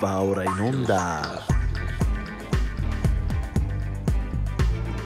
Va 0.00 0.20
ora 0.20 0.42
in 0.42 0.58
onda. 0.58 1.44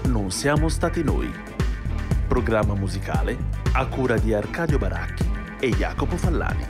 Non 0.07 0.31
siamo 0.31 0.71
stati 0.71 1.03
noi. 1.03 1.31
Programma 2.27 2.75
musicale 2.75 3.37
a 3.73 3.87
cura 3.87 4.17
di 4.19 4.33
Arcadio 4.33 4.79
Baracchi 4.79 5.29
e 5.61 5.69
Jacopo 5.71 6.17
Fallani. 6.17 6.67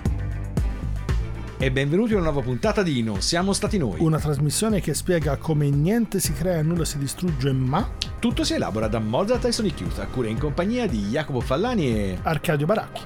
E 1.58 1.70
benvenuti 1.70 2.14
a 2.14 2.16
una 2.16 2.24
nuova 2.30 2.40
puntata 2.40 2.82
di 2.82 3.02
Non 3.04 3.22
siamo 3.22 3.52
stati 3.52 3.78
noi. 3.78 4.00
Una 4.00 4.18
trasmissione 4.18 4.80
che 4.80 4.94
spiega 4.94 5.36
come 5.36 5.70
niente 5.70 6.18
si 6.18 6.32
crea 6.32 6.58
e 6.58 6.62
nulla 6.62 6.84
si 6.84 6.98
distrugge, 6.98 7.52
ma 7.52 7.88
Tutto 8.18 8.42
si 8.42 8.54
elabora 8.54 8.88
da 8.88 8.98
Mozart 8.98 9.44
e 9.44 9.52
Sonic 9.52 9.80
Youth, 9.80 9.98
a 10.00 10.06
cura 10.06 10.26
in 10.28 10.38
compagnia 10.38 10.88
di 10.88 11.02
Jacopo 11.02 11.40
Fallani 11.40 11.86
e... 11.86 12.18
Arcadio 12.22 12.66
Baracchi. 12.66 13.02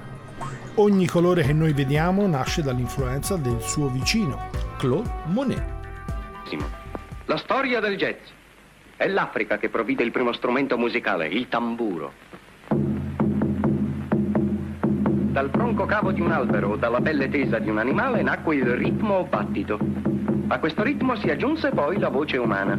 Ogni 0.76 1.06
colore 1.06 1.42
che 1.42 1.52
noi 1.52 1.74
vediamo 1.74 2.26
nasce 2.26 2.62
dall'influenza 2.62 3.36
del 3.36 3.60
suo 3.60 3.88
vicino. 3.88 4.51
Claude 4.82 5.08
Monet. 5.26 5.62
La 7.26 7.36
storia 7.36 7.78
del 7.78 7.96
jazz. 7.96 8.18
È 8.96 9.06
l'Africa 9.06 9.56
che 9.56 9.68
provvide 9.68 10.02
il 10.02 10.10
primo 10.10 10.32
strumento 10.32 10.76
musicale, 10.76 11.28
il 11.28 11.46
tamburo. 11.46 12.12
Dal 15.30 15.50
tronco 15.52 15.86
cavo 15.86 16.10
di 16.10 16.20
un 16.20 16.32
albero 16.32 16.70
o 16.70 16.76
dalla 16.76 17.00
pelle 17.00 17.28
tesa 17.28 17.60
di 17.60 17.70
un 17.70 17.78
animale 17.78 18.22
nacque 18.22 18.56
il 18.56 18.74
ritmo 18.74 19.18
o 19.18 19.24
battito. 19.24 19.78
A 20.48 20.58
questo 20.58 20.82
ritmo 20.82 21.14
si 21.14 21.30
aggiunse 21.30 21.70
poi 21.70 22.00
la 22.00 22.08
voce 22.08 22.38
umana. 22.38 22.76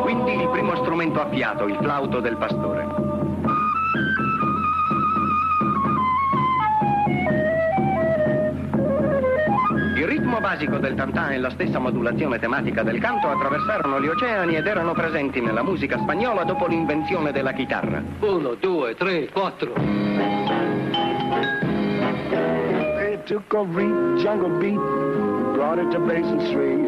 Quindi 0.00 0.32
il 0.32 0.48
primo 0.50 0.76
strumento 0.76 1.20
a 1.20 1.28
fiato, 1.28 1.66
il 1.66 1.76
flauto 1.78 2.20
del 2.20 2.38
pastore. 2.38 2.87
Basico 10.48 10.78
del 10.78 10.94
tantan 10.94 11.32
e 11.32 11.38
la 11.38 11.50
stessa 11.50 11.78
modulazione 11.78 12.38
tematica 12.38 12.82
del 12.82 12.98
canto 13.00 13.28
attraversarono 13.28 14.00
gli 14.00 14.06
oceani 14.06 14.56
ed 14.56 14.66
erano 14.66 14.94
presenti 14.94 15.42
nella 15.42 15.62
musica 15.62 15.98
spagnola 15.98 16.44
dopo 16.44 16.66
l'invenzione 16.66 17.32
della 17.32 17.52
chitarra. 17.52 18.02
Uno, 18.20 18.54
due, 18.54 18.94
tre, 18.94 19.28
quattro. 19.28 19.74
It 23.12 23.24
took 23.26 23.52
a 23.52 23.62
jungle 24.16 24.58
beat, 24.58 24.80
brought 25.52 25.78
it 25.78 25.90
to 25.90 25.98
Basin 25.98 26.40
Street. 26.46 26.87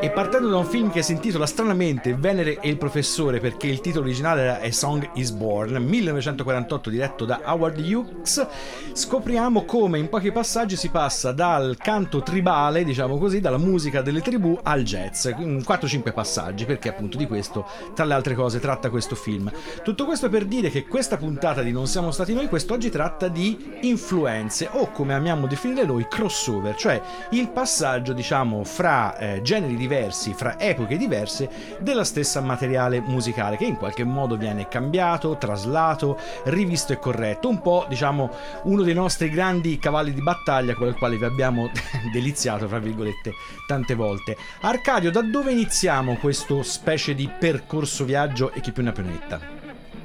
E 0.00 0.10
partendo 0.10 0.50
da 0.50 0.58
un 0.58 0.66
film 0.66 0.90
che 0.90 1.00
si 1.00 1.12
intitola 1.12 1.46
stranamente 1.46 2.14
Venere 2.14 2.60
e 2.60 2.68
il 2.68 2.76
professore 2.76 3.40
perché 3.40 3.66
il 3.66 3.80
titolo 3.80 4.04
originale 4.04 4.42
era 4.42 4.60
A 4.60 4.70
Song 4.70 5.12
is 5.14 5.30
Born, 5.30 5.76
1948 5.76 6.90
diretto 6.90 7.24
da 7.24 7.40
Howard 7.44 7.78
Hughes, 7.78 8.46
scopriamo 8.92 9.64
come 9.64 9.98
in 9.98 10.10
pochi 10.10 10.30
passaggi 10.30 10.76
si 10.76 10.90
passa 10.90 11.32
dal 11.32 11.78
canto 11.78 12.22
tribale, 12.22 12.84
diciamo 12.84 13.16
così, 13.16 13.40
dalla 13.40 13.56
musica 13.56 14.02
delle 14.02 14.20
tribù 14.20 14.58
al 14.62 14.82
jazz, 14.82 15.24
in 15.38 15.64
4-5 15.66 16.12
passaggi, 16.12 16.66
perché 16.66 16.90
appunto 16.90 17.16
di 17.16 17.26
questo, 17.26 17.66
tra 17.94 18.04
le 18.04 18.12
altre 18.12 18.34
cose, 18.34 18.60
tratta 18.60 18.90
questo 18.90 19.14
film. 19.14 19.50
Tutto 19.82 20.04
questo 20.04 20.28
per 20.28 20.44
dire 20.44 20.68
che 20.68 20.86
questa 20.86 21.16
puntata 21.16 21.62
di 21.62 21.72
Non 21.72 21.86
siamo 21.86 22.10
stati 22.10 22.34
noi, 22.34 22.46
quest'oggi 22.46 22.90
tratta 22.90 23.28
di 23.28 23.78
influenze 23.82 24.68
o 24.70 24.90
come 24.90 25.14
amiamo 25.14 25.46
definire 25.46 25.86
noi 25.86 26.06
crossover, 26.06 26.74
cioè 26.74 27.00
il 27.30 27.48
passaggio, 27.48 28.12
diciamo, 28.12 28.64
fra 28.64 28.96
eh, 29.16 29.42
generi 29.42 29.76
diversi, 29.76 30.34
fra 30.34 30.58
epoche 30.58 30.96
diverse 30.96 31.48
della 31.80 32.04
stessa 32.04 32.40
materiale 32.40 33.00
musicale 33.00 33.56
che 33.56 33.64
in 33.64 33.76
qualche 33.76 34.04
modo 34.04 34.36
viene 34.36 34.68
cambiato, 34.68 35.36
traslato, 35.36 36.18
rivisto 36.44 36.92
e 36.92 36.98
corretto, 36.98 37.48
un 37.48 37.60
po' 37.60 37.86
diciamo 37.88 38.30
uno 38.64 38.82
dei 38.82 38.94
nostri 38.94 39.30
grandi 39.30 39.78
cavalli 39.78 40.12
di 40.12 40.22
battaglia 40.22 40.74
con 40.74 40.88
il 40.88 40.96
quale 40.96 41.16
vi 41.16 41.24
abbiamo 41.24 41.70
deliziato, 42.12 42.68
fra 42.68 42.78
virgolette, 42.78 43.32
tante 43.66 43.94
volte. 43.94 44.36
Arcadio, 44.62 45.10
da 45.10 45.22
dove 45.22 45.52
iniziamo 45.52 46.16
questo 46.16 46.62
specie 46.62 47.14
di 47.14 47.28
percorso 47.38 48.04
viaggio 48.04 48.52
e 48.52 48.60
chi 48.60 48.72
più 48.72 48.82
ne 48.82 48.90
ha 48.90 48.92
più 48.92 49.04
ne 49.04 49.10
metta? 49.10 49.57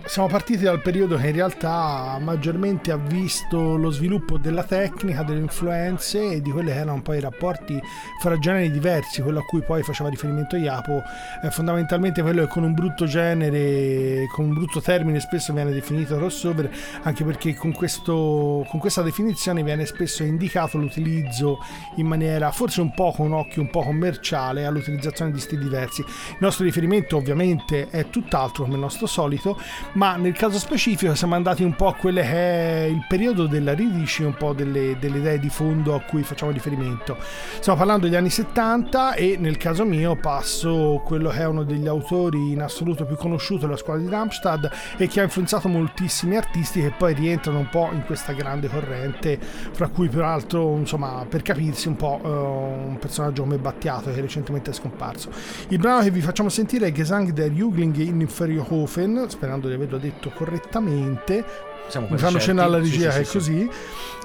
Siamo 0.06 0.28
partiti 0.28 0.64
dal 0.64 0.82
periodo 0.82 1.16
che 1.16 1.28
in 1.28 1.34
realtà 1.34 2.20
maggiormente 2.22 2.92
ha 2.92 2.98
visto 2.98 3.78
lo 3.78 3.90
sviluppo 3.90 4.38
della 4.38 4.64
tecnica, 4.64 5.24
delle 5.24 5.40
influenze 5.40 6.34
e 6.34 6.42
di 6.42 6.52
quelli 6.52 6.72
che 6.72 6.78
erano 6.78 7.02
poi 7.02 7.18
i 7.18 7.22
rapporti 7.22 7.82
fra 8.20 8.38
generi 8.38 8.70
diversi, 8.70 9.22
quello 9.22 9.40
a 9.40 9.44
cui 9.44 9.62
poi 9.62 9.82
faceva 9.82 10.10
riferimento 10.10 10.58
Iapo, 10.58 11.02
è 11.42 11.48
fondamentalmente 11.48 12.22
quello 12.22 12.42
che 12.42 12.48
con 12.48 12.64
un 12.64 12.74
brutto 12.74 13.06
genere, 13.06 14.28
con 14.28 14.46
un 14.46 14.54
brutto 14.54 14.82
termine 14.82 15.22
spesso 15.22 15.54
viene 15.54 15.72
definito 15.72 16.18
crossover, 16.18 16.70
anche 17.04 17.24
perché 17.24 17.56
con, 17.56 17.72
questo, 17.72 18.68
con 18.70 18.80
questa 18.82 19.02
definizione 19.04 19.64
viene 19.64 19.86
spesso 19.86 20.24
indicato 20.24 20.78
l'utilizzo 20.78 21.60
in 21.96 22.08
maniera 22.08 22.52
forse 22.52 22.82
un 22.82 22.94
po' 22.94 23.14
con 23.14 23.28
un 23.28 23.34
occhio 23.34 23.62
un 23.62 23.70
po' 23.70 23.82
commerciale 23.82 24.66
all'utilizzazione 24.66 25.32
di 25.32 25.40
stili 25.40 25.64
diversi. 25.64 26.02
Il 26.02 26.38
nostro 26.40 26.66
riferimento 26.66 27.16
ovviamente 27.16 27.88
è 27.90 28.10
tutt'altro 28.10 28.66
come 28.66 28.76
il 28.76 28.82
nostro 28.82 29.08
solito, 29.08 29.58
ma 29.94 30.16
nel 30.16 30.34
caso 30.34 30.58
specifico 30.58 31.14
siamo 31.16 31.36
andati 31.36 31.64
un 31.64 31.76
po' 31.76 31.88
a 31.88 31.94
quello 31.94 32.22
che 32.22 32.28
è 32.28 32.84
il 32.86 33.06
periodo 33.08 33.46
della 33.46 33.74
ridisci, 33.74 34.24
un 34.24 34.34
po' 34.34 34.54
delle, 34.54 34.98
delle 35.00 35.20
idee 35.20 35.40
di 35.40 35.50
fondo 35.50 35.96
a 35.96 36.02
cui 36.02 36.24
facciamo 36.24 36.52
riferimento. 36.52 37.18
Stiamo 37.60 37.78
parlando 37.78 38.06
degli 38.06 38.16
anni 38.16 38.30
70 38.30 39.14
e 39.14 39.38
nel 39.40 39.58
caso 39.58 39.86
mio 39.86 40.16
passo 40.16 41.02
quello 41.04 41.30
che 41.30 41.40
è 41.40 41.46
uno 41.46 41.64
degli 41.64 41.88
autori 41.88 42.52
in 42.52 42.62
assoluto 42.62 43.06
più 43.06 43.16
conosciuto 43.16 43.66
della 43.66 43.78
scuola 43.78 44.00
di 44.00 44.08
Darmstadt 44.08 44.96
e 44.98 45.08
che 45.08 45.20
ha 45.20 45.24
influenzato 45.24 45.68
moltissimi 45.68 46.36
artisti 46.36 46.82
che 46.82 46.94
poi 46.98 47.14
rientrano 47.14 47.60
un 47.60 47.70
po' 47.70 47.90
in 47.92 48.04
questa 48.06 48.34
grande 48.34 48.68
corrente, 48.70 49.40
fra 49.40 49.88
cui 49.88 50.10
peraltro, 50.10 50.76
insomma, 50.76 51.26
per 51.28 51.42
capirsi 51.42 51.88
un 51.88 51.96
po' 51.96 52.20
eh, 52.24 52.28
un 52.28 52.98
personaggio 53.00 53.44
come 53.44 53.58
Battiato 53.58 54.12
che 54.12 54.22
recentemente 54.22 54.72
è 54.72 54.74
scomparso. 54.74 55.30
Il 55.70 55.78
brano 55.78 56.02
che 56.02 56.10
vi 56.12 56.22
facciamo 56.22 56.50
sentire 56.50 56.88
è 56.88 56.92
Gesang 56.92 57.32
der 57.32 57.52
Jugend 57.52 57.98
in 57.98 58.20
Inferiohofen, 58.22 59.26
sperando 59.30 59.68
di 59.68 59.74
averlo 59.84 59.98
detto 59.98 60.30
correttamente. 60.32 61.73
Siamo 61.88 62.08
Mi 62.10 62.18
fanno 62.18 62.40
cenare 62.40 62.68
alla 62.68 62.80
regia 62.80 63.12
sì, 63.12 63.18
sì, 63.18 63.22
è 63.22 63.24
sì. 63.24 63.32
così. 63.32 63.70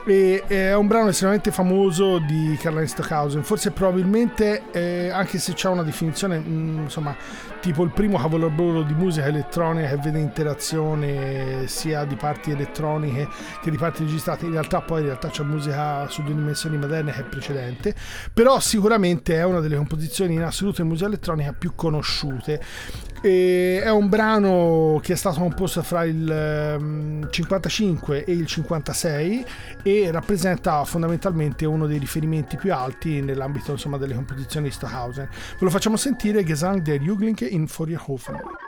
E 0.07 0.43
è 0.47 0.75
un 0.75 0.87
brano 0.87 1.09
estremamente 1.09 1.51
famoso 1.51 2.19
di 2.19 2.57
Karl-Heinz 2.59 2.93
Stockhausen. 2.93 3.43
Forse 3.43 3.73
probabilmente, 3.73 4.63
eh, 4.73 5.11
anche 5.11 5.39
se 5.39 5.53
c'è 5.53 5.69
una 5.69 5.83
definizione, 5.83 6.39
mh, 6.39 6.83
insomma, 6.85 7.15
tipo 7.61 7.83
il 7.83 7.91
primo 7.91 8.17
capolavoro 8.17 8.83
di 8.83 8.95
musica 8.95 9.27
elettronica 9.27 9.89
che 9.89 9.97
vede 9.97 10.19
interazione 10.19 11.67
sia 11.67 12.05
di 12.05 12.15
parti 12.15 12.53
elettroniche 12.53 13.29
che 13.61 13.71
di 13.71 13.77
parti 13.77 14.05
registrate, 14.05 14.47
in 14.47 14.53
realtà 14.53 14.81
poi 14.81 15.01
in 15.01 15.07
realtà 15.07 15.29
c'è 15.29 15.43
musica 15.43 16.09
su 16.09 16.23
due 16.23 16.35
dimensioni 16.35 16.79
moderne 16.79 17.13
che 17.13 17.21
è 17.21 17.25
precedente, 17.25 17.95
però 18.33 18.61
sicuramente 18.61 19.35
è 19.35 19.45
una 19.45 19.61
delle 19.61 19.77
composizioni 19.77 20.35
in 20.35 20.43
assoluto 20.43 20.83
di 20.83 20.89
musica 20.89 21.09
elettronica 21.09 21.53
più 21.53 21.75
conosciute. 21.75 22.61
E 23.21 23.81
è 23.83 23.91
un 23.91 24.09
brano 24.09 25.01
che 25.03 25.15
è 25.15 25.17
stato 25.17 25.41
composto 25.41 25.83
fra 25.83 26.05
il 26.05 26.31
ehm, 26.31 27.29
55 27.49 28.25
e 28.25 28.33
il 28.33 28.47
56 28.47 29.45
e 29.83 30.11
rappresenta 30.11 30.85
fondamentalmente 30.85 31.65
uno 31.65 31.87
dei 31.87 31.99
riferimenti 31.99 32.57
più 32.57 32.75
alti 32.75 33.23
nell'ambito 33.23 33.73
insomma, 33.73 33.97
delle 33.97 34.15
composizioni 34.15 34.69
di 34.69 34.75
Stockhausen. 34.75 35.27
Ve 35.27 35.65
lo 35.65 35.71
facciamo 35.71 35.97
sentire 35.97 36.45
Gesang 36.45 36.83
der 36.83 37.01
Juglinge 37.01 37.47
in 37.47 37.67
Feuerhofen. 37.67 38.68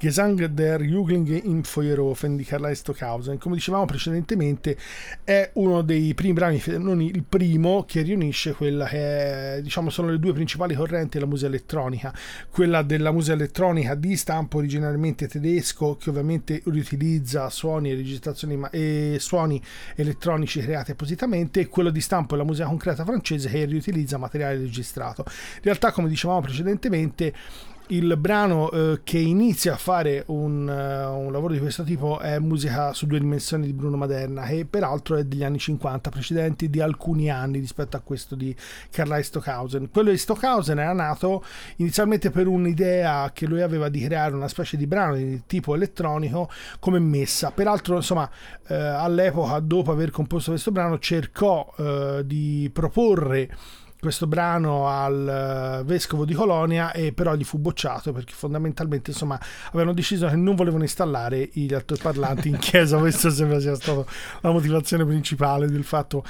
Gesang 0.00 0.54
der 0.54 0.80
Jugend 0.80 1.28
im 1.28 1.62
Feuerofen 1.62 2.38
di 2.38 2.44
Karl 2.44 2.74
Stockhausen. 2.74 3.36
Come 3.36 3.56
dicevamo 3.56 3.84
precedentemente, 3.84 4.74
è 5.22 5.50
uno 5.56 5.82
dei 5.82 6.14
primi 6.14 6.32
brani, 6.32 6.62
non 6.78 7.02
il 7.02 7.22
primo, 7.22 7.84
che 7.86 8.00
riunisce 8.00 8.54
quella 8.54 8.86
che 8.86 9.56
è, 9.56 9.60
diciamo 9.60 9.90
sono 9.90 10.08
le 10.08 10.18
due 10.18 10.32
principali 10.32 10.74
correnti 10.74 11.18
della 11.18 11.28
musica 11.28 11.48
elettronica, 11.48 12.14
quella 12.48 12.80
della 12.80 13.12
musica 13.12 13.34
elettronica 13.34 13.94
di 13.94 14.16
stampo 14.16 14.56
originariamente 14.56 15.28
tedesco, 15.28 15.98
che 15.98 16.08
ovviamente 16.08 16.62
riutilizza 16.64 17.50
suoni 17.50 17.90
e 17.90 17.94
registrazioni 17.94 18.58
e 18.70 19.18
suoni 19.20 19.62
elettronici 19.96 20.60
creati 20.60 20.92
appositamente, 20.92 21.60
e 21.60 21.68
quello 21.68 21.90
di 21.90 22.00
stampo 22.00 22.36
della 22.36 22.46
musica 22.46 22.68
concreta 22.68 23.04
francese 23.04 23.50
che 23.50 23.66
riutilizza 23.66 24.16
materiale 24.16 24.56
registrato. 24.56 25.24
In 25.26 25.60
realtà, 25.64 25.92
come 25.92 26.08
dicevamo 26.08 26.40
precedentemente, 26.40 27.34
il 27.90 28.16
brano 28.16 28.70
eh, 28.70 29.00
che 29.02 29.18
inizia 29.18 29.74
a 29.74 29.76
fare 29.76 30.22
un, 30.26 30.68
uh, 30.68 31.18
un, 31.18 31.32
lavoro 31.32 31.52
di 31.52 31.58
questo 31.58 31.82
tipo 31.82 32.20
è 32.20 32.38
musica 32.38 32.92
su 32.92 33.06
due 33.06 33.18
dimensioni 33.18 33.66
di 33.66 33.72
Bruno 33.72 33.96
Maderna 33.96 34.44
che 34.44 34.64
peraltro 34.64 35.16
è 35.16 35.24
degli 35.24 35.42
anni 35.42 35.58
50 35.58 36.10
precedenti 36.10 36.70
di 36.70 36.80
alcuni 36.80 37.30
anni 37.30 37.58
rispetto 37.58 37.96
a 37.96 38.00
questo 38.00 38.36
di 38.36 38.54
Karl 38.90 39.20
Stockhausen. 39.22 39.90
Quello 39.90 40.10
di 40.10 40.18
Stockhausen 40.18 40.78
era 40.78 40.92
nato 40.92 41.44
inizialmente 41.76 42.30
per 42.30 42.46
un'idea 42.46 43.30
che 43.32 43.46
lui 43.46 43.60
aveva 43.60 43.88
di 43.88 44.00
creare 44.00 44.34
una 44.34 44.48
specie 44.48 44.76
di 44.76 44.86
brano 44.86 45.16
di 45.16 45.42
tipo 45.46 45.74
elettronico 45.74 46.48
come 46.78 47.00
messa. 47.00 47.50
Peraltro 47.50 47.96
insomma 47.96 48.30
eh, 48.68 48.74
all'epoca 48.74 49.58
dopo 49.58 49.90
aver 49.90 50.10
composto 50.10 50.50
questo 50.50 50.70
brano 50.70 50.98
cercò 50.98 51.72
eh, 51.76 52.22
di 52.24 52.70
proporre 52.72 53.48
questo 54.00 54.26
brano 54.26 54.88
al 54.88 55.80
uh, 55.82 55.84
vescovo 55.84 56.24
di 56.24 56.34
Colonia 56.34 56.92
e 56.92 57.12
però 57.12 57.34
gli 57.34 57.44
fu 57.44 57.58
bocciato 57.58 58.12
perché 58.12 58.32
fondamentalmente 58.32 59.10
insomma 59.10 59.38
avevano 59.68 59.92
deciso 59.92 60.26
che 60.26 60.36
non 60.36 60.54
volevano 60.54 60.82
installare 60.82 61.50
gli 61.52 61.72
altoparlanti 61.72 62.48
in 62.48 62.58
chiesa. 62.58 62.96
Questo 62.98 63.30
sembra 63.30 63.60
sia 63.60 63.74
stata 63.74 64.04
la 64.40 64.50
motivazione 64.50 65.04
principale 65.04 65.68
del 65.68 65.84
fatto 65.84 66.24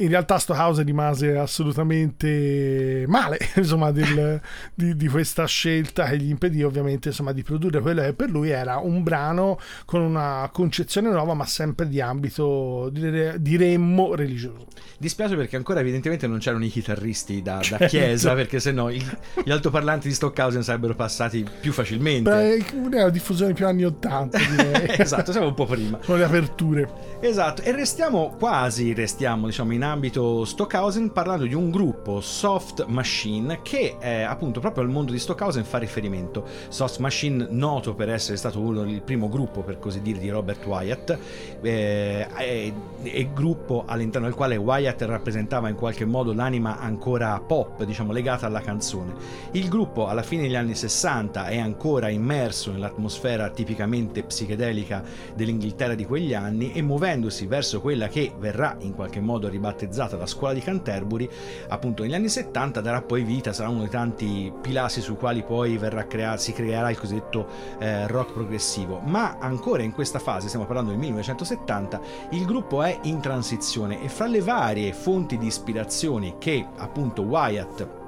in 0.00 0.08
realtà 0.08 0.38
Stockhausen 0.38 0.84
rimase 0.84 1.36
assolutamente 1.36 3.04
male 3.06 3.38
insomma, 3.56 3.90
del, 3.90 4.40
di, 4.74 4.96
di, 4.96 5.08
questa 5.08 5.46
scelta 5.46 6.06
che 6.06 6.18
gli 6.18 6.28
impedì 6.28 6.62
ovviamente 6.62 7.08
insomma, 7.08 7.32
di 7.32 7.42
produrre 7.42 7.80
quello 7.80 8.02
che 8.02 8.12
per 8.12 8.30
lui 8.30 8.50
era 8.50 8.78
un 8.78 9.02
brano 9.02 9.58
con 9.84 10.00
una 10.00 10.48
concezione 10.52 11.10
nuova 11.10 11.34
ma 11.34 11.44
sempre 11.46 11.88
di 11.88 12.00
ambito 12.00 12.90
diremmo 12.90 14.14
religioso. 14.14 14.66
Dispiace 14.98 15.36
perché 15.36 15.56
ancora 15.56 15.80
evidentemente 15.80 16.26
non 16.26 16.38
c'erano 16.38 16.64
i 16.64 16.68
chitarristi 16.68 17.42
da, 17.42 17.60
da 17.68 17.86
chiesa 17.86 18.34
perché 18.34 18.60
se 18.60 18.72
no 18.72 18.90
gli 18.90 19.50
altoparlanti 19.50 20.08
di 20.08 20.14
Stockhausen 20.14 20.62
sarebbero 20.62 20.94
passati 20.94 21.46
più 21.60 21.72
facilmente. 21.72 22.30
Beh, 22.30 22.56
è 22.56 22.64
una 22.74 23.08
diffusione 23.08 23.52
più 23.52 23.66
anni 23.66 23.84
80 23.84 24.38
direi. 24.50 24.98
Esatto 24.98 25.32
siamo 25.32 25.48
un 25.48 25.54
po' 25.54 25.66
prima. 25.66 25.98
Sono 26.02 26.18
le 26.18 26.24
aperture 26.24 27.09
esatto 27.20 27.60
e 27.62 27.72
restiamo 27.72 28.34
quasi 28.38 28.94
restiamo 28.94 29.46
diciamo 29.46 29.74
in 29.74 29.82
ambito 29.82 30.44
Stockhausen 30.46 31.12
parlando 31.12 31.44
di 31.44 31.54
un 31.54 31.70
gruppo 31.70 32.20
Soft 32.22 32.86
Machine 32.86 33.60
che 33.62 33.96
è 33.98 34.22
appunto 34.22 34.60
proprio 34.60 34.84
al 34.84 34.90
mondo 34.90 35.12
di 35.12 35.18
Stockhausen 35.18 35.64
fa 35.64 35.78
riferimento. 35.78 36.46
Soft 36.68 36.98
Machine 36.98 37.46
noto 37.50 37.94
per 37.94 38.08
essere 38.08 38.38
stato 38.38 38.60
uno 38.60 38.82
il 38.82 39.02
primo 39.02 39.28
gruppo 39.28 39.60
per 39.60 39.78
così 39.78 40.00
dire 40.00 40.18
di 40.18 40.30
Robert 40.30 40.64
Wyatt 40.64 41.18
eh, 41.60 42.26
è, 42.26 42.72
è 43.02 43.26
gruppo 43.28 43.84
all'interno 43.86 44.26
del 44.26 44.36
quale 44.36 44.56
Wyatt 44.56 45.02
rappresentava 45.02 45.68
in 45.68 45.74
qualche 45.74 46.06
modo 46.06 46.32
l'anima 46.32 46.78
ancora 46.78 47.38
pop 47.40 47.84
diciamo 47.84 48.12
legata 48.12 48.46
alla 48.46 48.60
canzone. 48.60 49.12
Il 49.52 49.68
gruppo 49.68 50.08
alla 50.08 50.22
fine 50.22 50.42
degli 50.42 50.56
anni 50.56 50.74
60 50.74 51.48
è 51.48 51.58
ancora 51.58 52.08
immerso 52.08 52.72
nell'atmosfera 52.72 53.50
tipicamente 53.50 54.22
psichedelica 54.22 55.02
dell'Inghilterra 55.34 55.94
di 55.94 56.06
quegli 56.06 56.32
anni 56.32 56.72
e 56.72 56.80
muovendosi 57.10 57.46
verso 57.46 57.80
quella 57.80 58.08
che 58.08 58.32
verrà 58.38 58.76
in 58.80 58.94
qualche 58.94 59.20
modo 59.20 59.48
ribattuta 59.48 59.68
battezzata 59.70 60.16
la 60.16 60.26
scuola 60.26 60.52
di 60.52 60.60
Canterbury, 60.60 61.28
appunto 61.68 62.02
negli 62.02 62.14
anni 62.14 62.28
70 62.28 62.80
darà 62.80 63.02
poi 63.02 63.22
vita, 63.22 63.52
sarà 63.52 63.68
uno 63.68 63.80
dei 63.80 63.88
tanti 63.88 64.52
pilastri 64.60 65.00
su 65.00 65.16
quali 65.16 65.42
poi 65.42 65.78
crea- 66.08 66.36
si 66.36 66.52
creerà 66.52 66.90
il 66.90 66.98
cosiddetto 66.98 67.46
eh, 67.78 68.06
rock 68.08 68.32
progressivo. 68.32 68.98
Ma 68.98 69.38
ancora 69.38 69.82
in 69.82 69.92
questa 69.92 70.18
fase, 70.18 70.48
stiamo 70.48 70.66
parlando 70.66 70.90
del 70.90 70.98
1970, 70.98 72.00
il 72.30 72.44
gruppo 72.44 72.82
è 72.82 72.98
in 73.02 73.20
transizione 73.20 74.02
e 74.02 74.08
fra 74.08 74.26
le 74.26 74.40
varie 74.40 74.92
fonti 74.92 75.38
di 75.38 75.46
ispirazione 75.46 76.36
che 76.38 76.66
appunto 76.76 77.22
Wyatt 77.22 77.99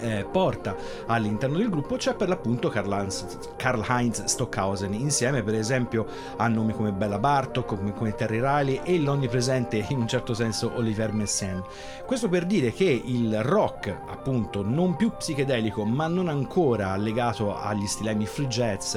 eh, 0.00 0.26
porta 0.30 0.74
all'interno 1.06 1.58
del 1.58 1.68
gruppo 1.68 1.96
c'è 1.96 2.14
per 2.14 2.28
l'appunto 2.28 2.68
Karl-Heinz 2.68 4.24
Stockhausen. 4.24 4.94
Insieme 4.94 5.42
per 5.42 5.54
esempio 5.54 6.06
a 6.36 6.48
nomi 6.48 6.72
come 6.72 6.92
Bella 6.92 7.18
Bartok 7.18 7.76
come, 7.76 7.92
come 7.92 8.14
Terry 8.14 8.40
Riley 8.40 8.80
e 8.84 8.98
l'onnipresente 8.98 9.84
in 9.88 9.98
un 9.98 10.08
certo 10.08 10.34
senso 10.34 10.72
Oliver 10.76 11.12
Messiaen. 11.12 11.62
Questo 12.06 12.28
per 12.28 12.46
dire 12.46 12.72
che 12.72 13.02
il 13.04 13.42
rock 13.42 13.94
appunto 14.08 14.62
non 14.62 14.96
più 14.96 15.12
psichedelico 15.16 15.84
ma 15.84 16.06
non 16.06 16.28
ancora 16.28 16.96
legato 16.96 17.56
agli 17.56 17.86
stilemi 17.86 18.26
free 18.26 18.48
jazz 18.48 18.96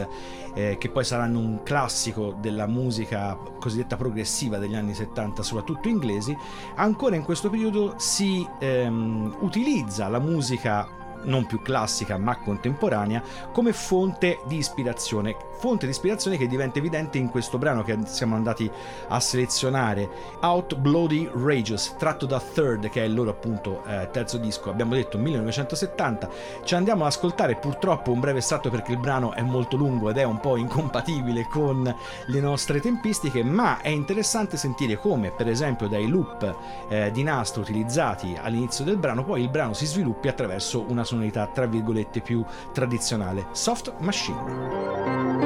eh, 0.55 0.77
che 0.79 0.89
poi 0.89 1.03
saranno 1.03 1.37
un 1.37 1.61
classico 1.61 2.35
della 2.39 2.65
musica 2.65 3.37
cosiddetta 3.59 3.97
progressiva 3.97 4.57
degli 4.57 4.75
anni 4.75 4.95
70 4.95 5.43
soprattutto 5.43 5.87
inglesi 5.87 6.35
ancora 6.75 7.15
in 7.15 7.23
questo 7.23 7.49
periodo 7.49 7.93
si 7.97 8.47
ehm, 8.59 9.37
utilizza 9.41 10.07
la 10.07 10.19
musica 10.19 11.03
non 11.25 11.45
più 11.45 11.61
classica 11.61 12.17
ma 12.17 12.37
contemporanea, 12.37 13.21
come 13.51 13.73
fonte 13.73 14.39
di 14.47 14.57
ispirazione. 14.57 15.35
Fonte 15.57 15.85
di 15.85 15.91
ispirazione 15.91 16.37
che 16.37 16.47
diventa 16.47 16.79
evidente 16.79 17.17
in 17.17 17.29
questo 17.29 17.57
brano 17.57 17.83
che 17.83 17.97
siamo 18.05 18.35
andati 18.35 18.69
a 19.07 19.19
selezionare, 19.19 20.09
Out 20.41 20.75
Bloody 20.75 21.29
Rageous, 21.33 21.95
tratto 21.97 22.25
da 22.25 22.39
Third, 22.39 22.89
che 22.89 23.01
è 23.01 23.05
il 23.05 23.13
loro 23.13 23.31
appunto 23.31 23.83
eh, 23.85 24.09
terzo 24.11 24.37
disco, 24.37 24.69
abbiamo 24.69 24.93
detto 24.93 25.17
1970. 25.17 26.29
Ci 26.63 26.75
andiamo 26.75 27.03
ad 27.03 27.11
ascoltare 27.11 27.55
purtroppo 27.55 28.11
un 28.11 28.19
breve 28.19 28.39
estratto 28.39 28.69
perché 28.69 28.91
il 28.91 28.97
brano 28.97 29.33
è 29.33 29.41
molto 29.41 29.77
lungo 29.77 30.09
ed 30.09 30.17
è 30.17 30.23
un 30.23 30.39
po' 30.39 30.57
incompatibile 30.57 31.47
con 31.49 31.93
le 32.27 32.39
nostre 32.39 32.79
tempistiche, 32.79 33.43
ma 33.43 33.81
è 33.81 33.89
interessante 33.89 34.57
sentire 34.57 34.97
come 34.97 35.31
per 35.31 35.47
esempio 35.47 35.87
dai 35.87 36.07
loop 36.07 36.55
eh, 36.89 37.11
di 37.11 37.23
nastro 37.23 37.61
utilizzati 37.61 38.37
all'inizio 38.39 38.83
del 38.83 38.97
brano, 38.97 39.23
poi 39.23 39.41
il 39.41 39.49
brano 39.49 39.73
si 39.73 39.85
sviluppi 39.85 40.27
attraverso 40.27 40.85
una 40.87 41.03
sonorità 41.03 41.47
tra 41.47 41.65
virgolette 41.65 42.21
più 42.21 42.43
tradizionale. 42.73 43.47
Soft 43.51 43.93
Machine. 43.99 45.44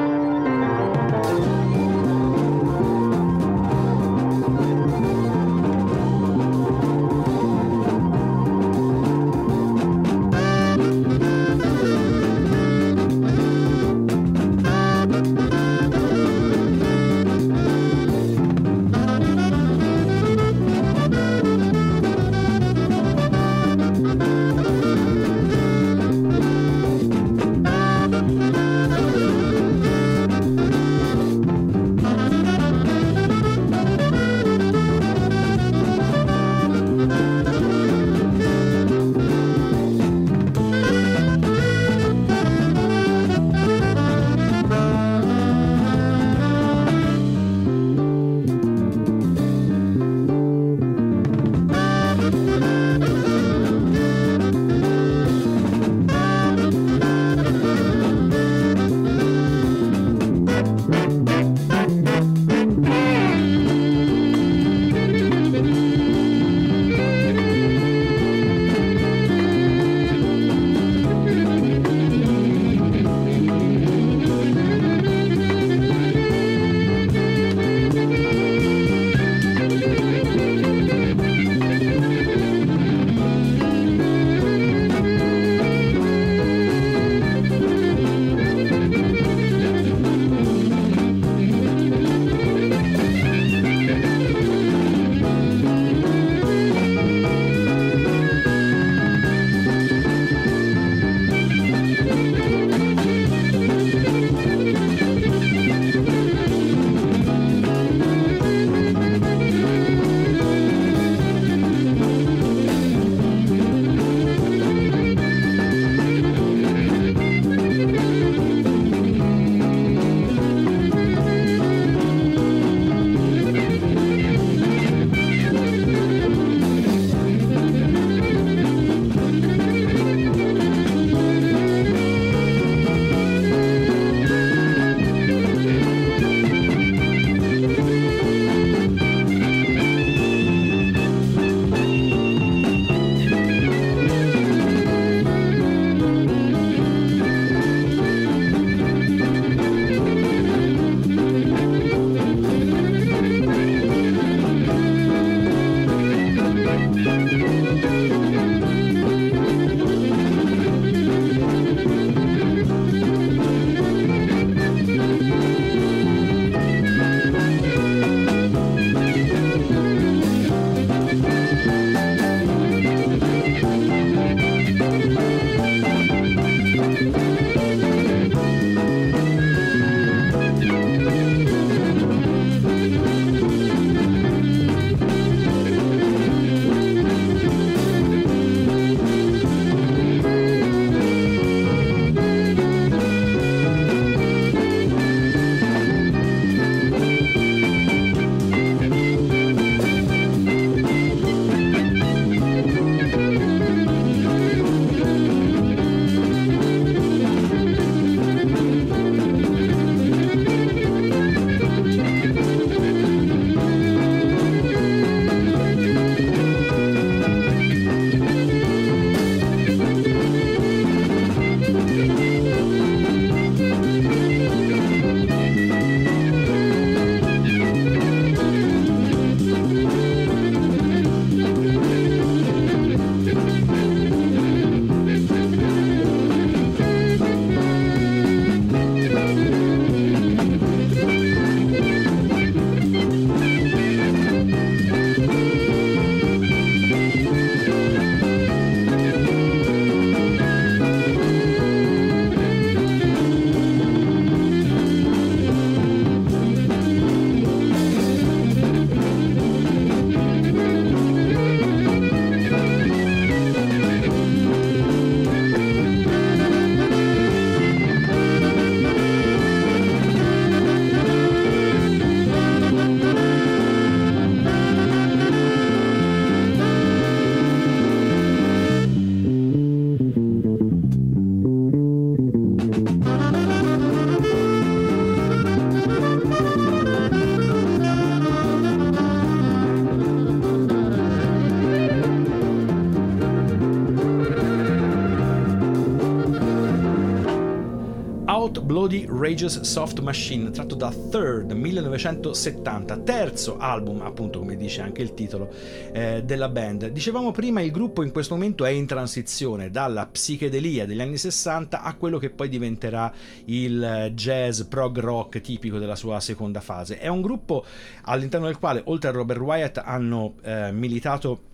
Di 299.30 299.36
Rageous 299.36 299.62
Soft 299.62 300.00
Machine, 300.00 300.50
tratto 300.50 300.74
da 300.74 300.92
Third 300.92 301.52
1970, 301.52 302.98
terzo 302.98 303.58
album, 303.58 304.02
appunto 304.02 304.40
come 304.40 304.56
dice 304.56 304.82
anche 304.82 305.04
il 305.04 305.14
titolo, 305.14 305.52
eh, 305.92 306.24
della 306.24 306.50
band. 306.50 306.88
Dicevamo 306.88 307.32
prima, 307.32 307.62
il 307.62 307.72
gruppo 307.72 308.02
in 308.02 308.12
questo 308.12 308.34
momento 308.34 308.66
è 308.66 308.70
in 308.70 308.88
transizione 308.88 309.70
dalla 309.70 310.08
psichedelia 310.08 310.88
degli 310.88 311.02
anni 311.02 311.18
60 311.18 311.84
a 311.84 311.94
quello 311.94 312.18
che 312.18 312.32
poi 312.32 312.50
diventerà 312.50 313.14
il 313.46 314.12
jazz 314.16 314.62
prog 314.62 315.00
rock 315.00 315.42
tipico 315.42 315.78
della 315.78 315.96
sua 315.96 316.20
seconda 316.20 316.60
fase. 316.60 316.98
È 316.98 317.08
un 317.08 317.22
gruppo 317.22 317.64
all'interno 318.04 318.48
del 318.48 318.58
quale, 318.58 318.82
oltre 318.86 319.10
a 319.10 319.14
Robert 319.14 319.40
Wyatt, 319.40 319.78
hanno 319.78 320.36
eh, 320.42 320.72
militato 320.72 321.49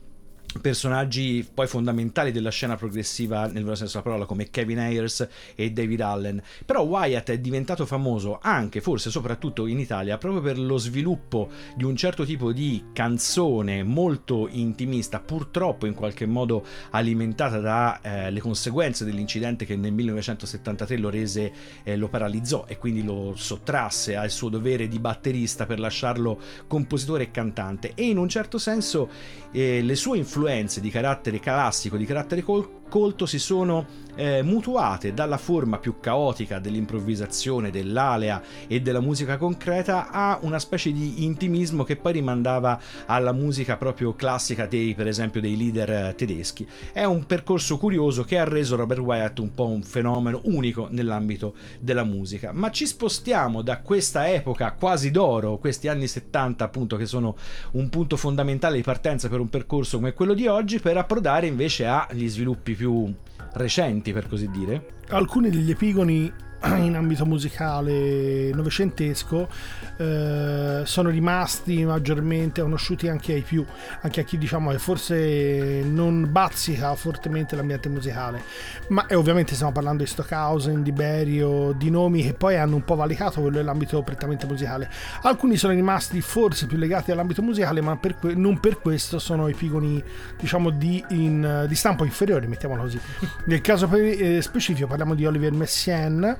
personaggi 0.61 1.47
poi 1.51 1.67
fondamentali 1.67 2.31
della 2.31 2.49
scena 2.49 2.75
progressiva 2.75 3.47
nel 3.47 3.63
vero 3.63 3.75
senso 3.75 3.97
della 3.97 4.03
parola 4.03 4.25
come 4.25 4.49
Kevin 4.49 4.79
Ayers 4.79 5.27
e 5.55 5.71
David 5.71 6.01
Allen. 6.01 6.41
Però 6.65 6.83
Wyatt 6.83 7.31
è 7.31 7.39
diventato 7.39 7.85
famoso 7.85 8.39
anche 8.41 8.81
forse 8.81 9.09
soprattutto 9.09 9.67
in 9.67 9.79
Italia 9.79 10.17
proprio 10.17 10.41
per 10.41 10.57
lo 10.57 10.77
sviluppo 10.77 11.49
di 11.75 11.83
un 11.83 11.95
certo 11.95 12.25
tipo 12.25 12.51
di 12.51 12.85
canzone 12.93 13.83
molto 13.83 14.47
intimista 14.49 15.19
purtroppo 15.19 15.85
in 15.85 15.93
qualche 15.93 16.25
modo 16.25 16.65
alimentata 16.91 17.59
dalle 17.59 18.37
eh, 18.37 18.41
conseguenze 18.41 19.05
dell'incidente 19.05 19.65
che 19.65 19.75
nel 19.75 19.91
1973 19.91 20.97
lo 20.97 21.09
rese 21.09 21.51
eh, 21.83 21.95
lo 21.95 22.07
paralizzò 22.07 22.65
e 22.67 22.77
quindi 22.77 23.03
lo 23.03 23.33
sottrasse 23.35 24.15
al 24.15 24.31
suo 24.31 24.49
dovere 24.49 24.87
di 24.87 24.99
batterista 24.99 25.65
per 25.65 25.79
lasciarlo 25.79 26.39
compositore 26.67 27.23
e 27.23 27.31
cantante. 27.31 27.91
E 27.95 28.05
in 28.05 28.17
un 28.17 28.29
certo 28.29 28.57
senso 28.57 29.09
eh, 29.51 29.81
le 29.81 29.95
sue 29.95 30.17
influenze 30.17 30.44
influenze 30.45 30.79
di 30.79 30.89
carattere 30.89 31.39
classico, 31.39 31.97
di 31.97 32.05
carattere 32.05 32.43
col- 32.43 32.83
colto 32.87 33.25
si 33.25 33.39
sono 33.39 34.03
eh, 34.15 34.41
mutuate 34.41 35.13
dalla 35.13 35.37
forma 35.37 35.77
più 35.77 35.99
caotica 35.99 36.59
dell'improvvisazione, 36.59 37.69
dell'alea 37.69 38.41
e 38.67 38.81
della 38.81 39.01
musica 39.01 39.37
concreta 39.37 40.09
a 40.09 40.39
una 40.41 40.59
specie 40.59 40.91
di 40.91 41.23
intimismo 41.25 41.83
che 41.83 41.97
poi 41.97 42.13
rimandava 42.13 42.79
alla 43.05 43.33
musica 43.33 43.77
proprio 43.77 44.15
classica 44.15 44.65
dei, 44.65 44.95
per 44.95 45.07
esempio, 45.07 45.41
dei 45.41 45.57
leader 45.57 45.89
eh, 45.89 46.15
tedeschi. 46.15 46.67
È 46.91 47.03
un 47.03 47.25
percorso 47.25 47.77
curioso 47.77 48.23
che 48.23 48.39
ha 48.39 48.43
reso 48.43 48.75
Robert 48.75 49.01
Wyatt 49.01 49.39
un 49.39 49.53
po' 49.53 49.67
un 49.67 49.83
fenomeno 49.83 50.41
unico 50.45 50.87
nell'ambito 50.89 51.55
della 51.79 52.03
musica. 52.03 52.51
Ma 52.51 52.71
ci 52.71 52.85
spostiamo 52.85 53.61
da 53.61 53.79
questa 53.79 54.29
epoca 54.29 54.71
quasi 54.73 55.11
d'oro, 55.11 55.57
questi 55.57 55.87
anni 55.87 56.07
70 56.07 56.63
appunto 56.63 56.95
che 56.95 57.05
sono 57.05 57.35
un 57.71 57.89
punto 57.89 58.15
fondamentale 58.15 58.77
di 58.77 58.83
partenza 58.83 59.27
per 59.27 59.39
un 59.39 59.49
percorso 59.49 59.97
come 59.97 60.13
quello 60.13 60.33
di 60.33 60.47
oggi, 60.47 60.79
per 60.79 60.97
approdare 60.97 61.47
invece 61.47 61.85
agli 61.85 62.27
sviluppi 62.29 62.73
più 62.73 62.84
recenti, 63.53 64.13
per 64.13 64.27
così 64.27 64.49
dire. 64.49 64.93
Alcuni 65.09 65.49
degli 65.49 65.71
epigoni 65.71 66.31
in 66.63 66.95
ambito 66.95 67.25
musicale 67.25 68.51
novecentesco 68.51 69.47
eh, 69.97 70.81
sono 70.83 71.09
rimasti 71.09 71.85
maggiormente 71.85 72.61
conosciuti 72.61 73.07
anche 73.07 73.33
ai 73.33 73.41
più, 73.41 73.63
anche 74.01 74.21
a 74.21 74.23
chi 74.23 74.37
diciamo 74.37 74.71
che 74.71 74.79
forse 74.79 75.83
non 75.83 76.27
bazzica 76.31 76.95
fortemente 76.95 77.55
l'ambiente 77.55 77.87
musicale, 77.89 78.41
ma 78.87 79.05
e 79.05 79.15
ovviamente 79.15 79.53
stiamo 79.53 79.71
parlando 79.71 80.03
di 80.03 80.09
Stockhausen, 80.09 80.81
di 80.83 80.91
Berio, 80.91 81.73
di 81.73 81.89
nomi 81.89 82.23
che 82.23 82.33
poi 82.33 82.57
hanno 82.57 82.75
un 82.75 82.83
po' 82.83 82.95
valicato 82.95 83.41
quello 83.41 83.57
dell'ambito 83.57 84.01
prettamente 84.01 84.45
musicale. 84.45 84.89
Alcuni 85.21 85.57
sono 85.57 85.73
rimasti 85.73 86.19
forse 86.21 86.65
più 86.65 86.77
legati 86.77 87.11
all'ambito 87.11 87.41
musicale, 87.41 87.81
ma 87.81 87.95
per 87.95 88.15
que- 88.17 88.33
non 88.33 88.59
per 88.59 88.79
questo 88.79 89.19
sono 89.19 89.47
epigoni 89.47 90.03
diciamo 90.37 90.71
di, 90.71 91.03
in, 91.09 91.65
di 91.67 91.75
stampo 91.75 92.03
inferiore, 92.03 92.47
mettiamolo 92.47 92.81
così. 92.81 92.99
Nel 93.45 93.61
caso 93.61 93.89
eh, 93.93 94.41
specifico 94.41 94.87
parliamo 94.87 95.13
di 95.13 95.25
Oliver 95.25 95.51
Messiaen 95.51 96.35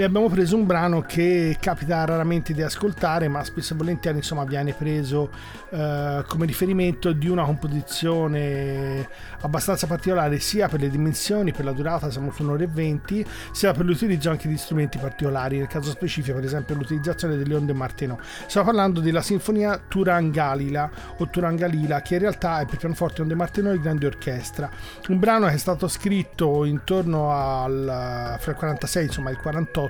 e 0.00 0.04
abbiamo 0.04 0.30
preso 0.30 0.56
un 0.56 0.64
brano 0.64 1.02
che 1.02 1.58
capita 1.60 2.02
raramente 2.06 2.54
di 2.54 2.62
ascoltare 2.62 3.28
ma 3.28 3.44
spesso 3.44 3.74
e 3.74 3.76
volentieri 3.76 4.16
insomma 4.16 4.44
viene 4.44 4.72
preso 4.72 5.30
eh, 5.68 6.24
come 6.26 6.46
riferimento 6.46 7.12
di 7.12 7.28
una 7.28 7.44
composizione 7.44 9.06
abbastanza 9.42 9.86
particolare 9.86 10.38
sia 10.38 10.68
per 10.68 10.80
le 10.80 10.88
dimensioni 10.88 11.52
per 11.52 11.66
la 11.66 11.72
durata 11.72 12.10
siamo 12.10 12.32
su 12.32 12.42
un'ora 12.42 12.62
e 12.62 12.66
venti 12.66 13.22
sia 13.52 13.72
per 13.72 13.84
l'utilizzo 13.84 14.30
anche 14.30 14.48
di 14.48 14.56
strumenti 14.56 14.96
particolari 14.96 15.58
nel 15.58 15.66
caso 15.66 15.90
specifico 15.90 16.36
per 16.36 16.46
esempio 16.46 16.76
l'utilizzazione 16.76 17.36
delle 17.36 17.54
onde 17.54 17.74
Martino 17.74 18.18
stiamo 18.46 18.68
parlando 18.68 19.00
della 19.00 19.20
sinfonia 19.20 19.78
Turangalila 19.86 20.90
o 21.18 21.28
Turangalila 21.28 22.00
che 22.00 22.14
in 22.14 22.20
realtà 22.20 22.60
è 22.60 22.64
per 22.64 22.78
pianoforte 22.78 23.20
onde 23.20 23.34
Martino 23.34 23.70
e 23.70 23.78
grande 23.78 24.06
orchestra. 24.06 24.70
Un 25.08 25.18
brano 25.18 25.46
che 25.48 25.54
è 25.54 25.58
stato 25.58 25.88
scritto 25.88 26.64
intorno 26.64 27.32
al 27.32 28.36
fra 28.38 28.50
il 28.52 28.56
46 28.56 29.04
insomma 29.04 29.28
il 29.28 29.36
48 29.36 29.89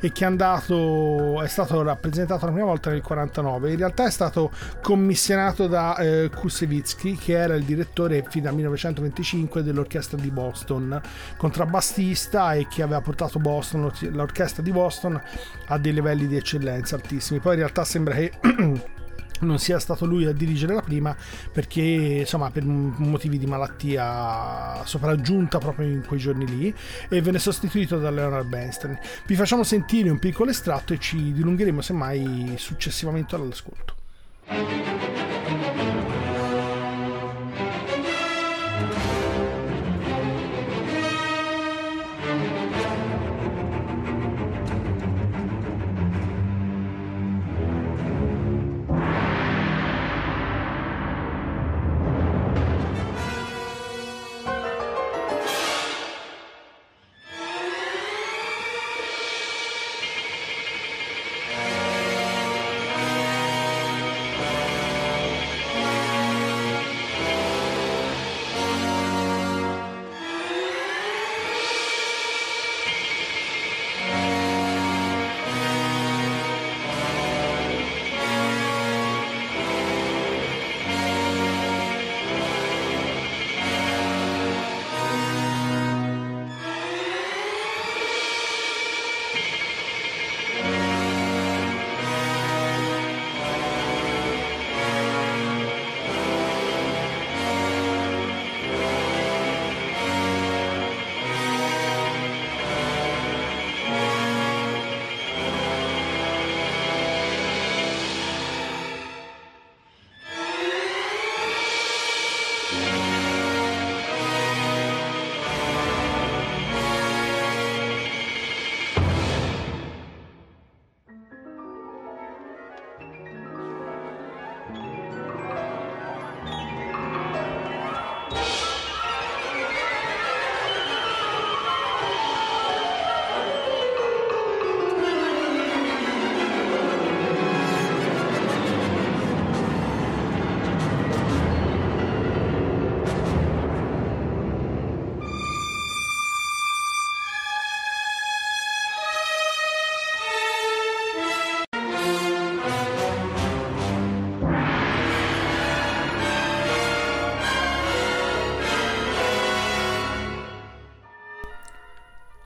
e 0.00 0.12
che 0.12 0.24
è, 0.24 0.26
andato, 0.26 1.42
è 1.42 1.48
stato 1.48 1.82
rappresentato 1.82 2.46
la 2.46 2.52
prima 2.52 2.66
volta 2.66 2.90
nel 2.90 3.02
49. 3.02 3.70
In 3.70 3.76
realtà 3.78 4.06
è 4.06 4.10
stato 4.10 4.50
commissionato 4.82 5.66
da 5.66 5.96
eh, 5.96 6.30
Kusevitsky, 6.34 7.16
che 7.16 7.32
era 7.32 7.54
il 7.54 7.64
direttore 7.64 8.24
fino 8.28 8.48
al 8.48 8.54
1925 8.54 9.62
dell'orchestra 9.62 10.18
di 10.18 10.30
Boston, 10.30 11.00
contrabbassista 11.36 12.54
e 12.54 12.66
che 12.68 12.82
aveva 12.82 13.00
portato 13.00 13.38
Boston, 13.38 13.90
l'orchestra 14.12 14.62
di 14.62 14.70
Boston 14.70 15.20
a 15.66 15.78
dei 15.78 15.92
livelli 15.92 16.26
di 16.26 16.36
eccellenza 16.36 16.96
altissimi. 16.96 17.40
Poi 17.40 17.54
in 17.54 17.58
realtà 17.60 17.84
sembra 17.84 18.14
che 18.14 18.32
non 19.46 19.58
sia 19.58 19.78
stato 19.78 20.06
lui 20.06 20.26
a 20.26 20.32
dirigere 20.32 20.74
la 20.74 20.82
prima 20.82 21.16
perché 21.52 21.80
insomma 21.80 22.50
per 22.50 22.64
motivi 22.64 23.38
di 23.38 23.46
malattia 23.46 24.82
sopraggiunta 24.84 25.58
proprio 25.58 25.86
in 25.86 26.04
quei 26.06 26.18
giorni 26.18 26.46
lì 26.46 26.74
e 27.08 27.20
venne 27.20 27.38
sostituito 27.38 27.98
da 27.98 28.10
Leonard 28.10 28.46
Bernstein. 28.48 28.98
Vi 29.26 29.34
facciamo 29.34 29.62
sentire 29.62 30.10
un 30.10 30.18
piccolo 30.18 30.50
estratto 30.50 30.92
e 30.92 30.98
ci 30.98 31.32
dilungheremo 31.32 31.80
semmai 31.80 32.54
successivamente 32.56 33.34
all'ascolto 33.34 33.94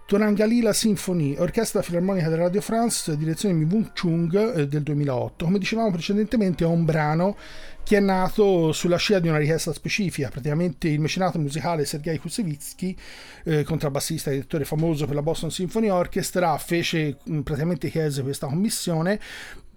Turangalila 0.07 0.75
Symphony, 0.75 1.35
Orchestra 1.39 1.81
Filarmonica 1.81 2.29
della 2.29 2.43
Radio 2.43 2.61
France, 2.61 3.17
direzione 3.17 3.55
Mi 3.55 3.65
Wung 3.65 3.93
Chung 3.99 4.55
eh, 4.55 4.69
del 4.69 4.83
2008. 4.83 5.47
Come 5.47 5.59
dicevamo 5.59 5.91
precedentemente, 5.91 6.65
è 6.65 6.67
un 6.67 6.85
brano 6.85 7.37
che 7.83 7.97
è 7.97 8.01
nato 8.01 8.73
sulla 8.73 8.97
scia 8.97 9.19
di 9.19 9.29
una 9.29 9.39
richiesta 9.39 9.73
specifica. 9.73 10.29
Praticamente 10.29 10.89
il 10.89 11.01
mecenato 11.01 11.39
musicale 11.39 11.87
Sergei 11.87 12.19
Kusevitsky, 12.19 12.95
eh, 13.45 13.63
contrabbassista 13.63 14.29
e 14.29 14.35
direttore 14.35 14.67
famoso 14.67 15.07
per 15.07 15.15
la 15.15 15.23
Boston 15.23 15.51
Symphony 15.51 15.89
Orchestra, 15.89 16.59
fece 16.59 17.17
mh, 17.25 17.41
praticamente 17.41 17.89
chiese 17.89 18.23
questa 18.23 18.47
commissione 18.47 19.19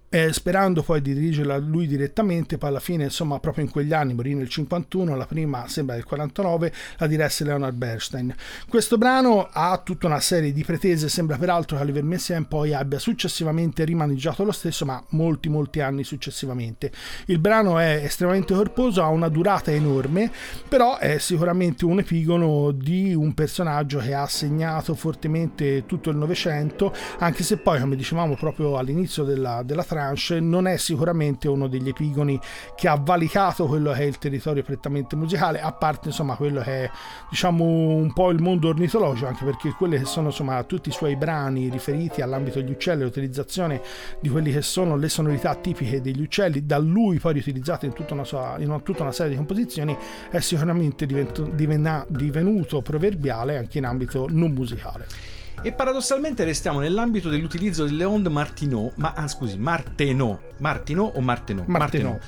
eh, 0.10 0.32
sperando 0.32 0.84
poi 0.84 1.02
di 1.02 1.13
dirigerla 1.13 1.58
lui 1.58 1.86
direttamente, 1.86 2.58
poi 2.58 2.70
alla 2.70 2.80
fine, 2.80 3.06
insomma, 3.06 3.39
proprio 3.39 3.65
in 3.65 3.72
quegli 3.72 3.93
anni, 3.93 4.13
morì 4.13 4.34
nel 4.34 4.48
51, 4.48 5.15
la 5.15 5.26
prima 5.26 5.67
sembra 5.67 5.96
del 5.96 6.06
49, 6.06 6.74
la 6.98 7.08
diresse 7.08 7.43
Leonard 7.43 7.76
Bernstein. 7.76 8.34
Questo 8.70 8.98
brano 8.98 9.50
ha 9.52 9.82
tutta 9.84 10.08
una 10.08 10.20
serie 10.20 10.54
di 10.54 10.63
pretese, 10.63 11.10
sembra 11.10 11.38
peraltro 11.38 11.76
che 11.76 11.84
Oliver 11.84 12.04
Messiaen 12.04 12.46
poi 12.48 12.74
abbia 12.74 13.00
successivamente 13.00 13.84
rimaneggiato 13.84 14.43
lo 14.43 14.52
stesso, 14.52 14.86
ma 14.86 15.04
molti 15.10 15.50
molti 15.50 15.82
anni 15.82 16.04
successivamente. 16.04 16.91
Il 17.26 17.39
brano 17.39 17.78
è 17.78 18.02
estremamente 18.04 18.54
corposo, 18.54 19.04
ha 19.04 19.10
una 19.10 19.28
durata 19.28 19.72
enorme, 19.72 20.32
però 20.70 20.98
è 20.98 21.17
sicuramente 21.17 21.84
un 21.84 22.00
epigono 22.00 22.72
di 22.72 23.13
un 23.13 23.34
personaggio 23.34 24.00
che 24.00 24.13
ha 24.13 24.26
segnato 24.28 24.96
fortemente 24.96 25.86
tutto 25.86 26.10
il 26.10 26.15
Novecento, 26.15 26.93
anche 27.20 27.43
se 27.43 27.58
poi, 27.58 27.80
come 27.82 27.96
dicevamo 27.98 28.36
proprio 28.36 28.78
all'inizio 28.78 29.24
della, 29.24 29.63
della 29.63 29.84
tranche, 30.08 30.39
non 30.39 30.67
è 30.67 30.78
sicuramente 30.78 31.48
uno 31.48 31.67
degli 31.67 31.89
epigoni 31.89 32.39
che 32.76 32.88
ha 32.88 32.96
valicato 32.96 33.65
quello 33.65 33.91
che 33.91 34.00
è 34.00 34.04
il 34.04 34.17
territorio 34.17 34.63
prettamente 34.63 35.15
musicale, 35.15 35.60
a 35.60 35.72
parte 35.72 36.10
insomma 36.10 36.36
quello 36.36 36.62
che 36.62 36.86
è 36.86 36.91
diciamo 37.30 37.63
un 37.63 38.13
po' 38.13 38.30
il 38.30 38.41
mondo 38.41 38.70
ornitologico, 38.70 39.28
anche 39.28 39.46
perché 39.46 39.72
quelli 39.72 39.98
che 39.98 40.06
sono 40.06 40.28
insomma 40.28 40.63
tutti 40.63 40.89
i 40.89 40.91
suoi 40.91 41.15
brani 41.15 41.70
riferiti 41.70 42.22
all'ambito 42.22 42.62
degli 42.62 42.72
uccelli, 42.72 43.04
l'utilizzazione 43.04 43.82
di 44.20 44.30
quelli 44.30 44.52
che 44.52 44.62
sono 44.62 44.96
le 44.96 45.10
sonorità 45.10 45.56
tipiche 45.56 46.02
degli 46.02 46.22
uccelli, 46.22 46.65
da 46.65 46.78
lui 46.78 47.20
poi 47.20 47.34
riutilizzate 47.34 47.86
in 47.86 47.93
tutta 47.93 48.13
una, 48.13 48.24
sua, 48.24 48.56
in 48.60 48.82
tutta 48.84 49.04
una 49.04 49.12
serie 49.12 49.32
di 49.32 49.38
composizioni, 49.38 49.96
è 50.30 50.39
sicuramente 50.39 51.06
divento, 51.06 51.43
divena, 51.43 52.06
divenuto 52.08 52.82
proverbiale 52.82 53.58
anche 53.58 53.78
in 53.78 53.86
ambito 53.86 54.28
non 54.30 54.52
musicale. 54.52 55.37
E 55.63 55.72
paradossalmente 55.72 56.43
restiamo 56.43 56.80
nell'ambito 56.80 57.30
dell'utilizzo 57.30 57.86
del 57.86 57.96
Leon 57.96 58.22
Martineau, 58.30 58.91
ma 58.96 59.13
ah, 59.15 59.28
scusi, 59.28 59.58
Martenot, 59.58 60.39
Martineau 60.58 61.12
o 61.15 61.20
Martenot? 61.20 61.65
Martenot. 61.65 62.22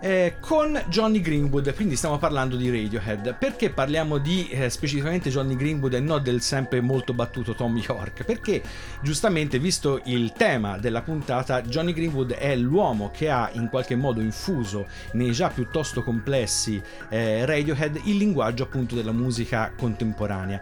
Eh, 0.00 0.36
con 0.38 0.80
Johnny 0.88 1.20
Greenwood, 1.20 1.74
quindi 1.74 1.96
stiamo 1.96 2.18
parlando 2.18 2.54
di 2.54 2.70
Radiohead. 2.70 3.34
Perché 3.36 3.70
parliamo 3.70 4.18
di 4.18 4.48
eh, 4.48 4.70
specificamente 4.70 5.28
Johnny 5.28 5.56
Greenwood 5.56 5.94
e 5.94 6.00
non 6.00 6.22
del 6.22 6.40
sempre 6.40 6.80
molto 6.80 7.12
battuto 7.14 7.52
Tom 7.54 7.76
York? 7.76 8.22
Perché 8.22 8.62
giustamente, 9.02 9.58
visto 9.58 10.00
il 10.04 10.32
tema 10.34 10.78
della 10.78 11.02
puntata, 11.02 11.62
Johnny 11.62 11.92
Greenwood 11.92 12.34
è 12.34 12.54
l'uomo 12.54 13.10
che 13.12 13.28
ha 13.28 13.50
in 13.54 13.68
qualche 13.68 13.96
modo 13.96 14.20
infuso 14.20 14.86
nei 15.12 15.32
già 15.32 15.48
piuttosto 15.48 16.04
complessi 16.04 16.80
eh, 17.08 17.44
Radiohead 17.44 18.00
il 18.04 18.18
linguaggio 18.18 18.62
appunto 18.62 18.94
della 18.94 19.12
musica 19.12 19.72
contemporanea, 19.76 20.60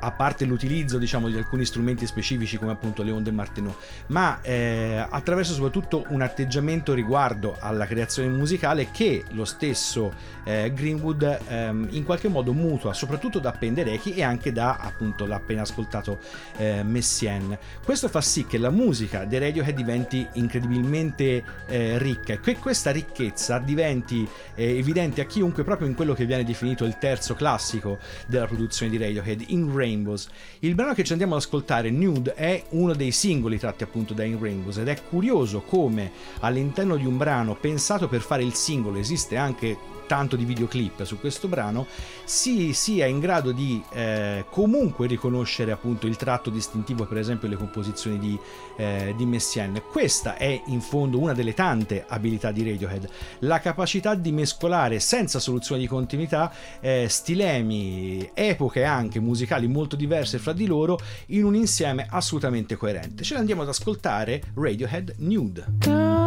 a 0.00 0.10
parte 0.10 0.44
l'utilizzo 0.44 0.98
diciamo 0.98 1.28
di 1.28 1.36
alcuni 1.36 1.64
strumenti 1.64 2.06
specifici 2.06 2.58
come 2.58 2.72
appunto 2.72 3.04
Leon 3.04 3.22
de 3.22 3.30
Martineau, 3.30 3.74
ma 4.08 4.40
eh, 4.42 5.06
attraverso 5.08 5.52
soprattutto 5.54 6.06
un 6.08 6.22
atteggiamento 6.22 6.92
riguardo 6.92 7.56
alla 7.60 7.86
creazione 7.86 8.28
musicale 8.28 8.62
che 8.90 9.24
lo 9.32 9.44
stesso 9.44 10.12
eh, 10.44 10.72
Greenwood 10.72 11.40
ehm, 11.48 11.88
in 11.90 12.04
qualche 12.04 12.28
modo 12.28 12.54
mutua 12.54 12.94
soprattutto 12.94 13.38
da 13.38 13.52
Penderecki 13.52 14.14
e 14.14 14.22
anche 14.22 14.52
da 14.52 14.76
appunto 14.76 15.26
l'appena 15.26 15.62
ascoltato 15.62 16.18
eh, 16.56 16.82
Messien. 16.82 17.58
Questo 17.84 18.08
fa 18.08 18.22
sì 18.22 18.46
che 18.46 18.56
la 18.56 18.70
musica 18.70 19.24
dei 19.26 19.38
Radiohead 19.38 19.74
diventi 19.74 20.26
incredibilmente 20.34 21.44
eh, 21.66 21.98
ricca 21.98 22.32
e 22.32 22.40
che 22.40 22.56
questa 22.56 22.90
ricchezza 22.90 23.58
diventi 23.58 24.26
eh, 24.54 24.78
evidente 24.78 25.20
a 25.20 25.26
chiunque 25.26 25.62
proprio 25.62 25.86
in 25.86 25.94
quello 25.94 26.14
che 26.14 26.24
viene 26.24 26.44
definito 26.44 26.84
il 26.84 26.96
terzo 26.98 27.34
classico 27.34 27.98
della 28.26 28.46
produzione 28.46 28.90
di 28.90 28.96
Radiohead, 28.96 29.44
In 29.48 29.74
Rainbows. 29.76 30.28
Il 30.60 30.74
brano 30.74 30.94
che 30.94 31.04
ci 31.04 31.12
andiamo 31.12 31.34
ad 31.34 31.42
ascoltare, 31.42 31.90
Nude, 31.90 32.32
è 32.34 32.64
uno 32.70 32.94
dei 32.94 33.10
singoli 33.10 33.58
tratti 33.58 33.82
appunto 33.82 34.14
da 34.14 34.24
In 34.24 34.40
Rainbows 34.40 34.78
ed 34.78 34.88
è 34.88 34.96
curioso 35.06 35.60
come 35.60 36.10
all'interno 36.40 36.96
di 36.96 37.04
un 37.04 37.18
brano 37.18 37.54
pensato 37.54 38.08
per 38.08 38.20
fare 38.22 38.42
il 38.42 38.53
singolo, 38.54 38.98
esiste 38.98 39.36
anche 39.36 39.76
tanto 40.06 40.36
di 40.36 40.44
videoclip 40.44 41.02
su 41.04 41.18
questo 41.18 41.48
brano, 41.48 41.86
si 42.24 42.72
sia 42.72 43.06
in 43.06 43.20
grado 43.20 43.52
di 43.52 43.82
eh, 43.92 44.44
comunque 44.50 45.06
riconoscere 45.06 45.72
appunto 45.72 46.06
il 46.06 46.16
tratto 46.16 46.50
distintivo, 46.50 47.06
per 47.06 47.18
esempio 47.18 47.48
le 47.48 47.56
composizioni 47.56 48.18
di, 48.18 48.38
eh, 48.76 49.14
di 49.16 49.26
Messiaen. 49.26 49.82
Questa 49.90 50.36
è 50.36 50.62
in 50.66 50.80
fondo 50.80 51.18
una 51.18 51.32
delle 51.32 51.54
tante 51.54 52.04
abilità 52.06 52.50
di 52.50 52.68
Radiohead, 52.68 53.08
la 53.40 53.60
capacità 53.60 54.14
di 54.14 54.32
mescolare 54.32 55.00
senza 55.00 55.38
soluzione 55.38 55.80
di 55.80 55.86
continuità 55.86 56.52
eh, 56.80 57.06
stilemi, 57.08 58.30
epoche 58.34 58.84
anche 58.84 59.20
musicali 59.20 59.66
molto 59.66 59.96
diverse 59.96 60.38
fra 60.38 60.52
di 60.52 60.66
loro 60.66 60.98
in 61.26 61.44
un 61.44 61.54
insieme 61.54 62.06
assolutamente 62.08 62.76
coerente. 62.76 63.24
Ce 63.24 63.34
l'andiamo 63.34 63.62
ad 63.62 63.68
ascoltare 63.68 64.42
Radiohead 64.54 65.14
Nude. 65.18 66.23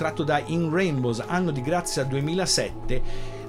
Tratto 0.00 0.24
da 0.24 0.40
In 0.46 0.70
Rainbows, 0.72 1.22
anno 1.26 1.50
di 1.50 1.60
grazia 1.60 2.04
2007, 2.04 3.02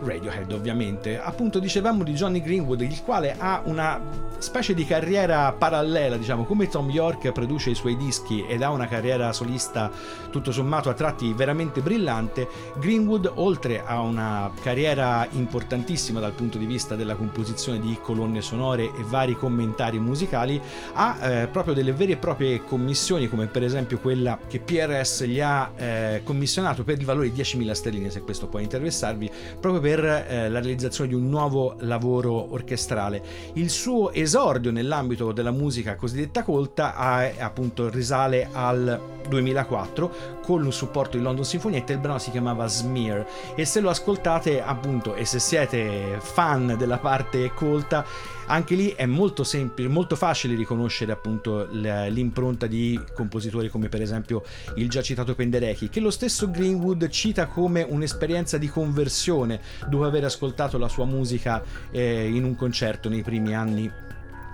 Radiohead 0.03 0.51
ovviamente. 0.51 1.19
Appunto 1.19 1.59
dicevamo 1.59 2.03
di 2.03 2.13
Johnny 2.13 2.41
Greenwood, 2.41 2.81
il 2.81 3.01
quale 3.03 3.35
ha 3.37 3.61
una 3.65 3.99
specie 4.37 4.73
di 4.73 4.85
carriera 4.85 5.51
parallela, 5.51 6.17
diciamo, 6.17 6.43
come 6.45 6.67
Tom 6.67 6.89
York 6.89 7.31
produce 7.31 7.69
i 7.69 7.75
suoi 7.75 7.95
dischi 7.95 8.43
ed 8.47 8.63
ha 8.63 8.71
una 8.71 8.87
carriera 8.87 9.31
solista 9.33 9.91
tutto 10.31 10.51
sommato 10.51 10.89
a 10.89 10.93
tratti 10.93 11.31
veramente 11.33 11.81
brillante, 11.81 12.47
Greenwood 12.79 13.31
oltre 13.35 13.83
a 13.85 13.99
una 13.99 14.51
carriera 14.61 15.27
importantissima 15.31 16.19
dal 16.19 16.31
punto 16.31 16.57
di 16.57 16.65
vista 16.65 16.95
della 16.95 17.15
composizione 17.15 17.79
di 17.79 17.97
colonne 18.01 18.41
sonore 18.41 18.85
e 18.85 19.03
vari 19.05 19.35
commentari 19.35 19.99
musicali, 19.99 20.59
ha 20.93 21.17
eh, 21.21 21.47
proprio 21.47 21.73
delle 21.73 21.93
vere 21.93 22.13
e 22.13 22.17
proprie 22.17 22.63
commissioni 22.63 23.29
come 23.29 23.47
per 23.47 23.63
esempio 23.63 23.99
quella 23.99 24.39
che 24.47 24.59
PRS 24.59 25.25
gli 25.25 25.39
ha 25.39 25.71
eh, 25.75 26.21
commissionato 26.23 26.83
per 26.83 26.97
il 26.97 27.05
valore 27.05 27.31
di 27.31 27.39
10.000 27.39 27.71
sterline 27.71 28.09
se 28.09 28.21
questo 28.21 28.47
può 28.47 28.59
interessarvi, 28.59 29.29
proprio 29.59 29.81
per 29.81 29.90
eh, 29.99 30.49
la 30.49 30.60
realizzazione 30.60 31.10
di 31.10 31.15
un 31.15 31.30
nuovo 31.30 31.75
lavoro 31.80 32.54
orchestrale. 32.54 33.21
Il 33.54 33.69
suo 33.69 34.12
esordio 34.12 34.71
nell'ambito 34.71 35.32
della 35.32 35.51
musica 35.51 35.95
cosiddetta 35.95 36.43
colta 36.43 36.95
ha, 36.95 37.32
appunto 37.39 37.89
risale 37.89 38.49
al 38.51 39.19
2004 39.27 40.39
con 40.41 40.65
il 40.65 40.73
supporto 40.73 41.17
di 41.17 41.23
London 41.23 41.45
Sinfonietta 41.45 41.93
il 41.93 41.99
brano 41.99 42.17
si 42.17 42.32
chiamava 42.32 42.67
Smear 42.67 43.25
e 43.56 43.65
se 43.65 43.80
lo 43.80 43.89
ascoltate 43.89 44.62
appunto 44.62 45.15
e 45.15 45.25
se 45.25 45.39
siete 45.39 46.17
fan 46.19 46.75
della 46.77 46.97
parte 46.97 47.54
colta 47.54 48.04
anche 48.51 48.75
lì 48.75 48.89
è 48.89 49.05
molto 49.05 49.45
semplice, 49.45 49.87
molto 49.89 50.17
facile 50.17 50.55
riconoscere 50.55 51.13
appunto 51.13 51.67
l'impronta 51.71 52.67
di 52.67 52.99
compositori 53.13 53.69
come 53.69 53.87
per 53.87 54.01
esempio 54.01 54.43
il 54.75 54.89
già 54.89 55.01
citato 55.01 55.35
Penderecki, 55.35 55.89
che 55.89 56.01
lo 56.01 56.11
stesso 56.11 56.51
Greenwood 56.51 57.07
cita 57.07 57.47
come 57.47 57.81
un'esperienza 57.81 58.57
di 58.57 58.67
conversione 58.67 59.61
dopo 59.87 60.03
aver 60.03 60.25
ascoltato 60.25 60.77
la 60.77 60.89
sua 60.89 61.05
musica 61.05 61.63
eh, 61.91 62.27
in 62.27 62.43
un 62.43 62.55
concerto 62.55 63.07
nei 63.07 63.21
primi 63.21 63.55
anni 63.55 64.09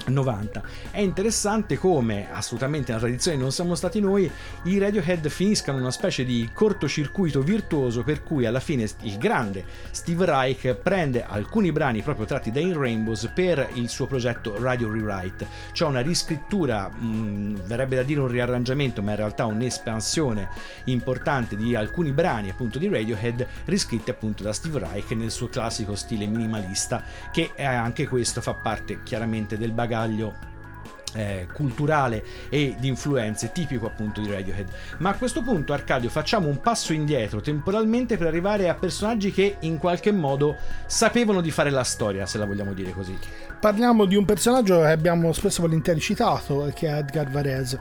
90. 0.08 0.62
È 0.92 1.00
interessante 1.00 1.78
come, 1.78 2.32
assolutamente 2.32 2.92
nella 2.92 3.04
tradizione 3.04 3.38
non 3.38 3.52
siamo 3.52 3.76
stati 3.76 4.00
noi, 4.00 4.30
i 4.64 4.78
Radiohead 4.78 5.28
finiscano 5.28 5.78
una 5.78 5.92
specie 5.92 6.24
di 6.24 6.50
cortocircuito 6.54 7.42
virtuoso 7.42 8.04
per 8.04 8.24
cui 8.24 8.46
alla 8.46 8.60
fine 8.60 8.88
il 9.02 9.18
grande 9.18 9.66
Steve 9.92 10.26
Reich 10.26 10.74
prende 10.76 11.26
alcuni 11.26 11.72
brani 11.72 12.02
proprio 12.02 12.26
tratti 12.26 12.52
da 12.52 12.60
In 12.60 12.78
Rainbows 12.78 13.32
per 13.34 13.70
il 13.74 13.90
suo 13.90 14.06
progetto 14.08 14.62
Radio 14.62 14.92
Rewrite, 14.92 15.48
cioè 15.74 15.90
una 15.90 16.02
riscrittura, 16.02 16.88
mh, 16.88 17.64
verrebbe 17.66 17.96
da 17.98 18.04
dire 18.04 18.22
un 18.22 18.28
riarrangiamento, 18.28 19.02
ma 19.02 19.12
in 19.12 19.18
realtà 19.18 19.46
un'espansione 19.46 20.50
importante 20.86 21.56
di 21.56 21.76
alcuni 21.76 22.12
brani 22.12 22.50
appunto 22.50 22.80
di 22.80 22.88
Radiohead 22.88 23.46
riscritti 23.66 24.10
appunto 24.10 24.44
da 24.44 24.54
Steve 24.54 24.80
Reich 24.80 25.12
nel 25.12 25.32
suo 25.32 25.50
classico 25.50 25.96
stile 25.96 26.26
minimalista, 26.26 27.04
che 27.32 27.52
anche 27.58 28.08
questo 28.08 28.42
fa 28.42 28.54
parte 28.54 29.04
chiaramente 29.04 29.58
del 29.58 29.72
bagaglio 29.72 29.96
eh, 31.14 31.48
culturale 31.54 32.24
e 32.50 32.76
di 32.78 32.88
influenze 32.88 33.52
tipico 33.52 33.86
appunto 33.88 34.22
di 34.22 34.32
Radiohead. 34.32 34.68
Ma 35.00 35.10
a 35.10 35.16
questo 35.16 35.42
punto, 35.42 35.74
Arcadio, 35.74 36.10
facciamo 36.10 36.48
un 36.48 36.60
passo 36.60 36.94
indietro 36.94 37.42
temporalmente 37.42 38.18
per 38.18 38.28
arrivare 38.28 38.70
a 38.70 38.76
personaggi 38.76 39.32
che 39.32 39.58
in 39.62 39.78
qualche 39.78 40.12
modo 40.12 40.56
sapevano 40.86 41.42
di 41.42 41.52
fare 41.52 41.70
la 41.70 41.84
storia, 41.84 42.26
se 42.26 42.38
la 42.38 42.46
vogliamo 42.46 42.74
dire 42.74 42.92
così. 42.92 43.18
Parliamo 43.60 44.06
di 44.06 44.16
un 44.16 44.26
personaggio 44.26 44.82
che 44.82 44.88
abbiamo 44.88 45.34
spesso 45.34 45.62
volentieri 45.62 46.00
citato, 46.00 46.72
che 46.76 46.88
è 46.88 46.98
Edgar 46.98 47.30
Varese 47.30 47.80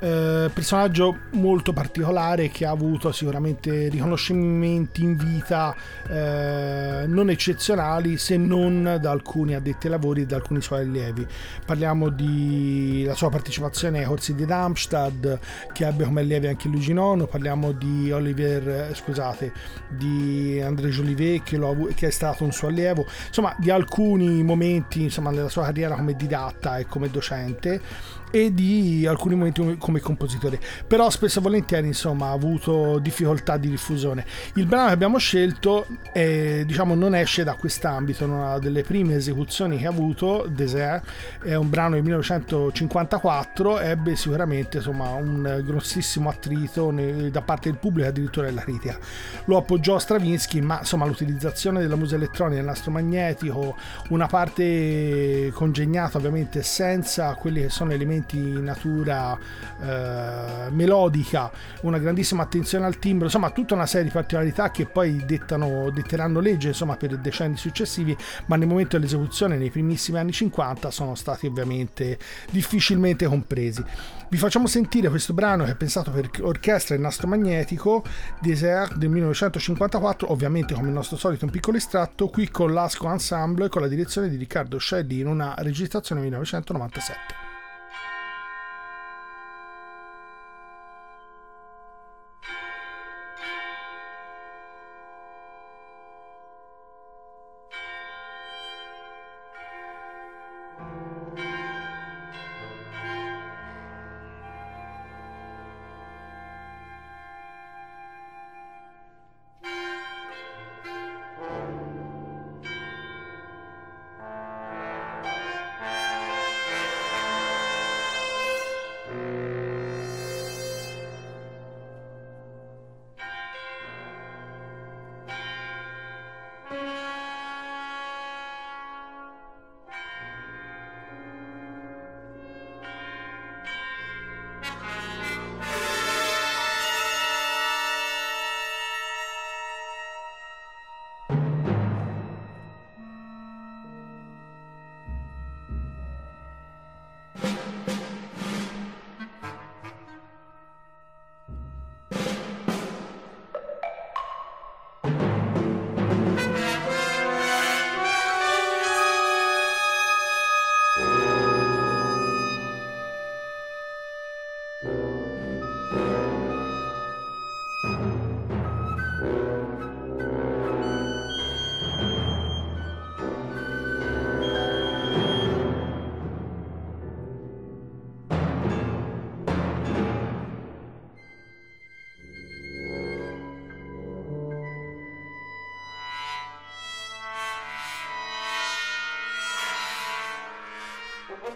eh, 0.00 0.50
personaggio 0.52 1.18
molto 1.32 1.72
particolare 1.72 2.48
che 2.48 2.64
ha 2.64 2.70
avuto 2.70 3.12
sicuramente 3.12 3.88
riconoscimenti 3.88 5.02
in 5.02 5.16
vita 5.16 5.74
eh, 6.08 7.04
non 7.06 7.28
eccezionali 7.28 8.16
se 8.16 8.36
non 8.38 8.98
da 9.00 9.10
alcuni 9.10 9.54
addetti 9.54 9.86
ai 9.86 9.92
lavori 9.92 10.22
e 10.22 10.26
da 10.26 10.36
alcuni 10.36 10.62
suoi 10.62 10.80
allievi. 10.80 11.26
Parliamo 11.64 12.08
della 12.08 13.14
sua 13.14 13.28
partecipazione 13.28 13.98
ai 13.98 14.06
corsi 14.06 14.34
di 14.34 14.46
Darmstadt 14.46 15.38
che 15.72 15.86
ebbe 15.86 16.04
come 16.04 16.22
allievi 16.22 16.46
anche 16.46 16.68
Luigi 16.68 16.94
Nono, 16.94 17.26
parliamo 17.26 17.72
di 17.72 18.10
Oliver, 18.10 18.68
eh, 18.68 18.94
scusate, 18.94 19.52
di 19.88 20.60
André 20.64 20.88
Jolivet 20.88 21.42
che, 21.42 21.58
che, 21.94 22.06
è 22.06 22.10
stato 22.10 22.44
un 22.44 22.52
suo 22.52 22.68
allievo, 22.68 23.06
insomma 23.26 23.54
di 23.58 23.70
alcuni 23.70 24.42
momenti 24.42 25.02
insomma, 25.02 25.30
nella 25.30 25.48
sua 25.48 25.64
carriera 25.64 25.94
come 25.94 26.14
didatta 26.14 26.78
e 26.78 26.86
come 26.86 27.10
docente 27.10 28.18
e 28.30 28.54
di 28.54 29.06
alcuni 29.06 29.34
momenti 29.34 29.76
come 29.78 30.00
compositore. 30.00 30.60
Però 30.86 31.10
spesso 31.10 31.38
e 31.38 31.42
volentieri 31.42 31.86
insomma 31.86 32.28
ha 32.28 32.32
avuto 32.32 32.98
difficoltà 32.98 33.56
di 33.56 33.68
diffusione. 33.68 34.24
Il 34.54 34.66
brano 34.66 34.88
che 34.88 34.92
abbiamo 34.92 35.18
scelto 35.18 35.86
è, 36.12 36.62
diciamo 36.64 36.94
non 36.94 37.14
esce 37.14 37.44
da 37.44 37.54
quest'ambito 37.54 38.24
una 38.24 38.58
delle 38.58 38.82
prime 38.82 39.14
esecuzioni 39.14 39.78
che 39.78 39.86
ha 39.86 39.90
avuto 39.90 40.46
Desert 40.48 41.04
è 41.42 41.54
un 41.54 41.68
brano 41.68 41.94
del 41.94 42.02
1954 42.02 43.80
ebbe 43.80 44.16
sicuramente 44.16 44.78
insomma 44.78 45.10
un 45.10 45.62
grossissimo 45.64 46.28
attrito 46.28 46.92
da 47.30 47.42
parte 47.42 47.70
del 47.70 47.78
pubblico 47.78 48.06
e 48.06 48.10
addirittura 48.10 48.46
della 48.46 48.62
critica. 48.62 48.98
Lo 49.46 49.56
appoggiò 49.56 49.98
Stravinsky 49.98 50.60
ma 50.60 50.78
insomma 50.78 51.06
l'utilizzazione 51.06 51.80
della 51.80 51.96
musica 51.96 52.16
elettronica 52.16 52.56
del 52.56 52.66
nastro 52.66 52.90
magnetico 52.90 53.76
una 54.08 54.26
parte 54.26 55.50
congegnata 55.52 56.18
ovviamente 56.18 56.62
senza 56.62 57.34
quelli 57.34 57.62
che 57.62 57.68
sono 57.68 57.92
elementi 57.92 58.19
di 58.28 58.60
natura 58.60 59.38
eh, 59.80 60.70
melodica, 60.70 61.50
una 61.82 61.98
grandissima 61.98 62.42
attenzione 62.42 62.86
al 62.86 62.98
timbro, 62.98 63.26
insomma 63.26 63.50
tutta 63.50 63.74
una 63.74 63.86
serie 63.86 64.06
di 64.06 64.12
particolarità 64.12 64.70
che 64.70 64.86
poi 64.86 65.24
dettano, 65.24 65.90
detteranno 65.90 66.40
legge 66.40 66.68
insomma, 66.68 66.96
per 66.96 67.16
decenni 67.18 67.56
successivi, 67.56 68.16
ma 68.46 68.56
nel 68.56 68.68
momento 68.68 68.96
dell'esecuzione 68.96 69.56
nei 69.56 69.70
primissimi 69.70 70.18
anni 70.18 70.32
50 70.32 70.90
sono 70.90 71.14
stati 71.14 71.46
ovviamente 71.46 72.18
difficilmente 72.50 73.26
compresi. 73.26 73.84
Vi 74.30 74.36
facciamo 74.36 74.68
sentire 74.68 75.08
questo 75.08 75.32
brano 75.32 75.64
che 75.64 75.72
è 75.72 75.76
pensato 75.76 76.12
per 76.12 76.30
orchestra 76.42 76.94
e 76.94 76.98
nastro 76.98 77.26
magnetico, 77.26 78.04
Desert 78.40 78.94
del 78.94 79.08
1954, 79.08 80.30
ovviamente 80.30 80.72
come 80.74 80.86
il 80.86 80.94
nostro 80.94 81.16
solito 81.16 81.44
un 81.46 81.50
piccolo 81.50 81.76
estratto, 81.76 82.28
qui 82.28 82.48
con 82.48 82.72
l'Asco 82.72 83.10
Ensemble 83.10 83.68
con 83.68 83.82
la 83.82 83.88
direzione 83.88 84.28
di 84.28 84.36
Riccardo 84.36 84.78
Scelli 84.78 85.18
in 85.18 85.26
una 85.26 85.54
registrazione 85.58 86.20
1997. 86.20 87.49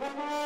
Thank 0.05 0.19
you. 0.19 0.44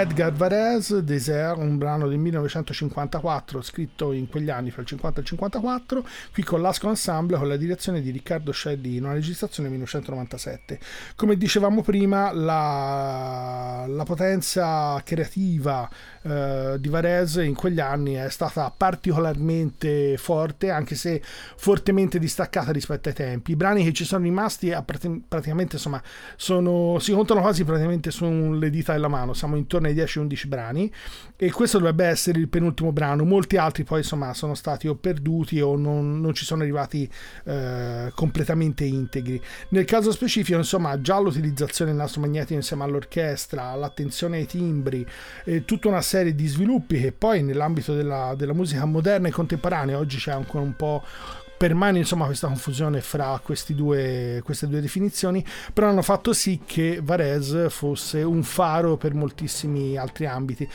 Edgar 0.00 0.32
Varese, 0.32 1.04
Désert, 1.04 1.58
un 1.58 1.76
brano 1.76 2.08
del 2.08 2.16
1954 2.16 3.60
scritto 3.60 4.12
in 4.12 4.30
quegli 4.30 4.48
anni 4.48 4.70
fra 4.70 4.80
il 4.80 4.86
50 4.88 5.18
e 5.18 5.20
il 5.20 5.28
54, 5.28 6.06
qui 6.32 6.42
con 6.42 6.62
l'Asco 6.62 6.88
Ensemble 6.88 7.36
con 7.36 7.46
la 7.46 7.58
direzione 7.58 8.00
di 8.00 8.10
Riccardo 8.10 8.50
Scelli 8.50 8.96
in 8.96 9.04
una 9.04 9.12
registrazione 9.12 9.68
del 9.68 9.76
1997. 9.76 10.80
Come 11.16 11.36
dicevamo 11.36 11.82
prima, 11.82 12.32
la, 12.32 13.84
la 13.86 14.04
potenza 14.04 14.98
creativa 15.04 15.86
eh, 16.22 16.76
di 16.78 16.88
Varese 16.88 17.44
in 17.44 17.54
quegli 17.54 17.80
anni 17.80 18.14
è 18.14 18.28
stata 18.28 18.72
particolarmente 18.76 20.16
forte, 20.18 20.70
anche 20.70 20.94
se 20.94 21.22
fortemente 21.22 22.18
distaccata 22.18 22.72
rispetto 22.72 23.08
ai 23.08 23.14
tempi. 23.14 23.52
I 23.52 23.56
brani 23.56 23.84
che 23.84 23.92
ci 23.92 24.04
sono 24.04 24.24
rimasti 24.24 24.74
praticamente 25.26 25.76
insomma 25.76 26.02
sono, 26.36 26.98
si 26.98 27.12
contano 27.12 27.40
quasi 27.40 27.64
praticamente 27.64 28.10
sulle 28.10 28.70
dita 28.70 28.92
della 28.92 29.08
mano, 29.08 29.32
siamo 29.32 29.56
intorno 29.56 29.86
ai 29.86 29.94
10-11 29.94 30.46
brani 30.46 30.92
e 31.42 31.50
questo 31.52 31.78
dovrebbe 31.78 32.04
essere 32.04 32.38
il 32.38 32.50
penultimo 32.50 32.92
brano. 32.92 33.24
Molti 33.24 33.56
altri 33.56 33.82
poi 33.82 34.00
insomma 34.00 34.34
sono 34.34 34.54
stati 34.54 34.88
o 34.88 34.94
perduti 34.94 35.58
o 35.58 35.74
non, 35.74 36.20
non 36.20 36.34
ci 36.34 36.44
sono 36.44 36.60
arrivati 36.60 37.10
eh, 37.44 38.12
completamente 38.14 38.84
integri. 38.84 39.40
Nel 39.70 39.86
caso 39.86 40.12
specifico 40.12 40.58
insomma 40.58 41.00
già 41.00 41.18
l'utilizzazione 41.18 41.92
del 41.92 42.00
nastro 42.00 42.20
magnetico 42.20 42.52
insieme 42.52 42.84
all'orchestra 42.84 43.74
l'attenzione 43.74 44.36
ai 44.36 44.46
timbri 44.46 45.06
e 45.42 45.64
tutta 45.64 45.88
una 45.88 46.02
serie 46.02 46.34
di 46.34 46.46
sviluppi 46.46 47.00
che 47.00 47.12
poi 47.12 47.42
nell'ambito 47.42 47.94
della, 47.94 48.34
della 48.36 48.52
musica 48.52 48.84
moderna 48.84 49.28
e 49.28 49.30
contemporanea 49.30 49.96
oggi 49.96 50.18
c'è 50.18 50.32
ancora 50.32 50.62
un 50.62 50.76
po' 50.76 51.02
permane 51.60 51.98
insomma 51.98 52.24
questa 52.24 52.46
confusione 52.46 53.02
fra 53.02 53.38
due, 53.74 54.40
queste 54.42 54.66
due 54.66 54.80
definizioni, 54.80 55.44
però 55.74 55.88
hanno 55.88 56.00
fatto 56.00 56.32
sì 56.32 56.62
che 56.64 57.00
Varese 57.02 57.68
fosse 57.68 58.22
un 58.22 58.42
faro 58.42 58.96
per 58.96 59.12
moltissimi 59.12 59.94
altri 59.98 60.24
ambiti. 60.24 60.66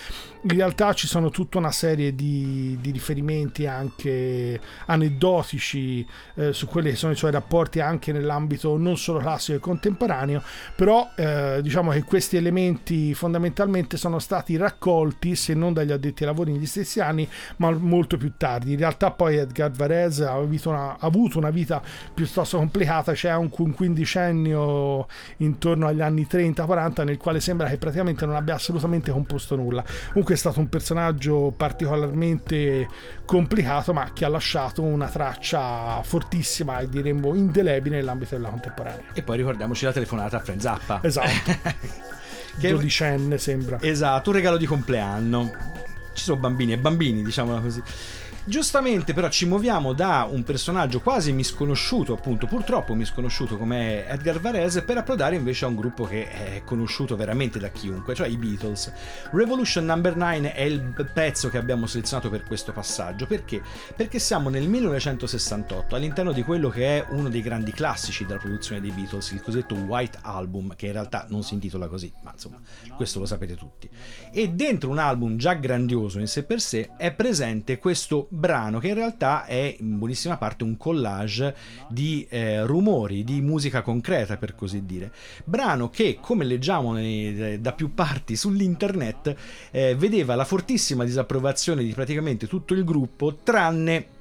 In 0.41 0.55
realtà 0.55 0.93
ci 0.93 1.07
sono 1.07 1.31
tutta 1.31 1.57
una 1.57 1.71
serie 1.71 2.13
di, 2.13 2.77
di 2.79 2.91
riferimenti 2.91 3.65
anche 3.65 4.59
aneddotici 4.86 6.05
eh, 6.36 6.53
su 6.53 6.67
quelli 6.67 6.91
che 6.91 6.95
sono 6.95 7.13
i 7.13 7.15
suoi 7.15 7.31
rapporti 7.31 7.79
anche 7.79 8.11
nell'ambito 8.11 8.77
non 8.77 8.95
solo 8.95 9.17
classico 9.17 9.57
e 9.57 9.59
contemporaneo, 9.59 10.43
però 10.75 11.09
eh, 11.15 11.61
diciamo 11.63 11.89
che 11.89 12.03
questi 12.03 12.38
elementi 12.38 13.15
fondamentalmente 13.15 13.97
sono 13.97 14.19
stati 14.19 14.55
raccolti, 14.55 15.36
se 15.36 15.55
non 15.55 15.73
dagli 15.73 15.91
addetti 15.91 16.21
ai 16.21 16.29
lavori 16.29 16.51
negli 16.51 16.67
stessi 16.67 16.99
anni, 16.99 17.27
ma 17.55 17.71
molto 17.71 18.17
più 18.17 18.33
tardi. 18.38 18.73
In 18.73 18.77
realtà 18.77 19.09
poi 19.09 19.38
Edgar 19.38 19.71
Varese 19.71 20.25
ha 20.25 20.33
avuto 20.33 20.69
una 20.74 20.74
una- 20.76 20.97
avuto 20.99 21.38
una 21.38 21.49
vita 21.49 21.82
piuttosto 22.13 22.57
complicata, 22.57 23.13
c'è 23.13 23.34
un, 23.36 23.49
un 23.55 23.73
quindicennio 23.73 25.07
intorno 25.38 25.88
agli 25.88 26.01
anni 26.01 26.28
30-40 26.30 27.03
nel 27.03 27.17
quale 27.17 27.39
sembra 27.39 27.67
che 27.67 27.78
praticamente 27.78 28.26
non 28.26 28.36
abbia 28.36 28.55
assolutamente 28.55 29.11
composto 29.11 29.55
nulla. 29.55 29.84
Comunque 30.09 30.36
è 30.36 30.38
stato 30.38 30.59
un 30.59 30.69
personaggio 30.69 31.53
particolarmente 31.55 32.88
complicato 33.26 33.93
ma 33.93 34.11
che 34.13 34.26
ha 34.26 34.30
lasciato 34.30 34.82
una 34.82 35.07
traccia 35.07 36.01
fortissima 36.03 36.80
e 36.80 36.89
diremmo 36.89 37.34
indelebile 37.36 37.97
nell'ambito 37.97 38.36
della 38.36 38.49
contemporanea. 38.49 39.03
E 39.13 39.21
poi 39.23 39.38
ricordiamoci 39.38 39.86
la 39.86 39.91
telefonata 39.93 40.38
a 40.38 40.39
Frank 40.41 40.61
Zappa. 40.61 40.99
Esatto. 41.03 42.03
Che- 42.57 42.69
Dodicenne 42.69 43.38
sembra. 43.38 43.80
Esatto, 43.82 44.30
un 44.30 44.36
regalo 44.38 44.55
di 44.55 44.65
compleanno. 44.65 45.51
Ci 46.13 46.23
sono 46.23 46.39
bambini 46.39 46.71
e 46.71 46.78
bambini, 46.78 47.21
diciamola 47.21 47.59
così. 47.59 47.82
Giustamente 48.47 49.15
però 49.15 49.27
ci 49.27 49.47
muoviamo 49.47 49.93
da 49.93 50.27
un 50.29 50.43
personaggio 50.43 51.01
quasi 51.01 51.31
misconosciuto, 51.31 52.13
appunto 52.13 52.45
purtroppo 52.45 52.93
misconosciuto 52.93 53.57
come 53.57 54.07
Edgar 54.07 54.39
Varese, 54.39 54.83
per 54.83 54.97
approdare 54.97 55.35
invece 55.35 55.65
a 55.65 55.69
un 55.69 55.75
gruppo 55.75 56.03
che 56.05 56.29
è 56.29 56.61
conosciuto 56.63 57.15
veramente 57.15 57.57
da 57.57 57.69
chiunque, 57.69 58.13
cioè 58.13 58.27
i 58.27 58.37
Beatles. 58.37 58.93
Revolution 59.31 59.85
Number 59.85 60.15
9 60.15 60.53
è 60.53 60.61
il 60.61 60.93
pezzo 61.11 61.49
che 61.49 61.57
abbiamo 61.57 61.87
selezionato 61.87 62.29
per 62.29 62.43
questo 62.43 62.71
passaggio, 62.71 63.25
perché? 63.25 63.63
Perché 63.95 64.19
siamo 64.19 64.49
nel 64.49 64.67
1968 64.67 65.95
all'interno 65.95 66.31
di 66.31 66.43
quello 66.43 66.69
che 66.69 66.99
è 66.99 67.05
uno 67.09 67.29
dei 67.29 67.41
grandi 67.41 67.71
classici 67.71 68.27
della 68.27 68.39
produzione 68.39 68.79
dei 68.79 68.91
Beatles, 68.91 69.31
il 69.31 69.41
cosiddetto 69.41 69.73
White 69.73 70.19
Album, 70.21 70.75
che 70.75 70.85
in 70.85 70.91
realtà 70.91 71.25
non 71.29 71.41
si 71.41 71.55
intitola 71.55 71.87
così, 71.87 72.13
ma 72.21 72.33
insomma, 72.33 72.59
questo 72.95 73.17
lo 73.17 73.25
sapete 73.25 73.55
tutti. 73.55 73.89
E 74.31 74.49
dentro 74.49 74.91
un 74.91 74.99
album 74.99 75.35
già 75.35 75.53
grandioso 75.53 76.19
in 76.19 76.27
sé 76.27 76.43
per 76.43 76.61
sé 76.61 76.91
è 76.95 77.11
presente 77.11 77.79
questo 77.79 78.27
brano 78.36 78.79
che 78.79 78.89
in 78.89 78.93
realtà 78.93 79.45
è 79.45 79.75
in 79.79 79.97
buonissima 79.97 80.38
parte 80.38 80.63
un 80.63 80.77
collage 80.77 81.55
di 81.88 82.25
eh, 82.29 82.65
rumori, 82.65 83.23
di 83.23 83.41
musica 83.41 83.81
concreta 83.81 84.38
per 84.38 84.55
così 84.55 84.86
dire. 84.86 85.11
Brano 85.43 85.89
che, 85.89 86.17
come 86.21 86.43
leggiamo 86.43 86.93
nei- 86.93 87.59
da 87.61 87.73
più 87.73 87.93
parti 87.93 88.36
sull'internet, 88.36 89.36
eh, 89.71 89.95
vedeva 89.95 90.36
la 90.36 90.45
fortissima 90.45 91.03
disapprovazione 91.03 91.83
di 91.83 91.93
praticamente 91.93 92.47
tutto 92.47 92.73
il 92.73 92.83
gruppo, 92.83 93.36
tranne 93.36 94.14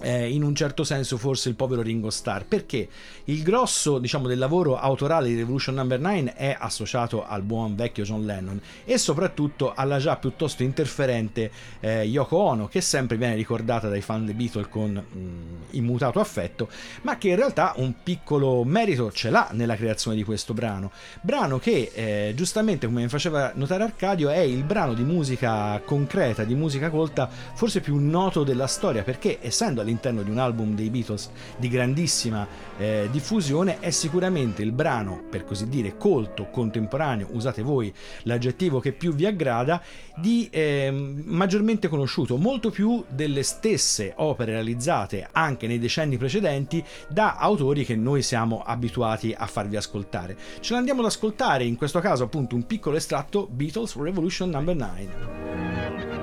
eh, 0.00 0.30
in 0.30 0.42
un 0.42 0.54
certo 0.54 0.84
senso 0.84 1.16
forse 1.16 1.48
il 1.48 1.54
povero 1.54 1.82
Ringo 1.82 2.10
Starr. 2.10 2.44
Perché 2.44 2.88
il 3.24 3.42
grosso 3.42 3.98
diciamo 3.98 4.26
del 4.26 4.38
lavoro 4.38 4.78
autorale 4.78 5.28
di 5.28 5.36
Revolution 5.36 5.74
Number 5.74 6.00
9 6.00 6.34
è 6.34 6.56
associato 6.58 7.26
al 7.26 7.42
buon 7.42 7.74
vecchio 7.74 8.04
John 8.04 8.24
Lennon 8.24 8.60
e 8.84 8.98
soprattutto 8.98 9.72
alla 9.74 9.98
già 9.98 10.16
piuttosto 10.16 10.62
interferente 10.62 11.50
eh, 11.80 12.04
Yoko 12.04 12.36
Ono 12.36 12.68
che 12.68 12.80
sempre 12.80 13.16
viene 13.16 13.34
ricordata 13.34 13.88
dai 13.88 14.00
fan 14.00 14.24
dei 14.24 14.34
Beatles 14.34 14.68
con 14.68 14.90
mm, 14.92 15.62
immutato 15.70 16.20
affetto 16.20 16.68
ma 17.02 17.18
che 17.18 17.28
in 17.28 17.36
realtà 17.36 17.74
un 17.76 17.94
piccolo 18.02 18.64
merito 18.64 19.12
ce 19.12 19.30
l'ha 19.30 19.48
nella 19.52 19.76
creazione 19.76 20.16
di 20.16 20.24
questo 20.24 20.54
brano. 20.54 20.90
Brano 21.20 21.58
che 21.58 21.90
eh, 21.94 22.32
giustamente 22.34 22.86
come 22.86 23.02
mi 23.02 23.08
faceva 23.08 23.52
notare 23.54 23.82
Arcadio 23.82 24.28
è 24.28 24.38
il 24.38 24.64
brano 24.64 24.94
di 24.94 25.02
musica 25.02 25.80
concreta 25.84 26.44
di 26.44 26.54
musica 26.54 26.90
colta 26.90 27.28
forse 27.28 27.80
più 27.80 27.96
noto 27.96 28.44
della 28.44 28.66
storia 28.66 29.02
perché 29.02 29.38
essendo 29.40 29.80
all'interno 29.90 30.22
di 30.22 30.30
un 30.30 30.38
album 30.38 30.74
dei 30.74 30.88
Beatles 30.88 31.30
di 31.56 31.68
grandissima 31.68 32.46
eh, 32.78 33.08
diffusione 33.10 33.80
è 33.80 33.90
sicuramente 33.90 34.62
il 34.62 34.72
brano 34.72 35.22
per 35.28 35.44
così 35.44 35.68
dire 35.68 35.96
colto 35.96 36.48
contemporaneo 36.48 37.28
usate 37.32 37.62
voi 37.62 37.92
l'aggettivo 38.22 38.80
che 38.80 38.92
più 38.92 39.12
vi 39.12 39.26
aggrada 39.26 39.82
di 40.16 40.48
ehm, 40.50 41.22
maggiormente 41.26 41.88
conosciuto 41.88 42.36
molto 42.36 42.70
più 42.70 43.04
delle 43.08 43.42
stesse 43.42 44.12
opere 44.16 44.52
realizzate 44.52 45.28
anche 45.32 45.66
nei 45.66 45.78
decenni 45.78 46.16
precedenti 46.16 46.82
da 47.08 47.36
autori 47.36 47.84
che 47.84 47.96
noi 47.96 48.22
siamo 48.22 48.62
abituati 48.62 49.34
a 49.36 49.46
farvi 49.46 49.76
ascoltare. 49.76 50.36
Ce 50.60 50.72
l'andiamo 50.74 51.00
ad 51.00 51.06
ascoltare 51.06 51.64
in 51.64 51.76
questo 51.76 52.00
caso 52.00 52.24
appunto 52.24 52.54
un 52.54 52.66
piccolo 52.66 52.96
estratto 52.96 53.48
Beatles 53.50 53.96
Revolution 53.96 54.50
Number 54.50 54.76
9 54.76 56.19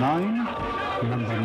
Nine. 0.00 0.48
Number 1.02 1.39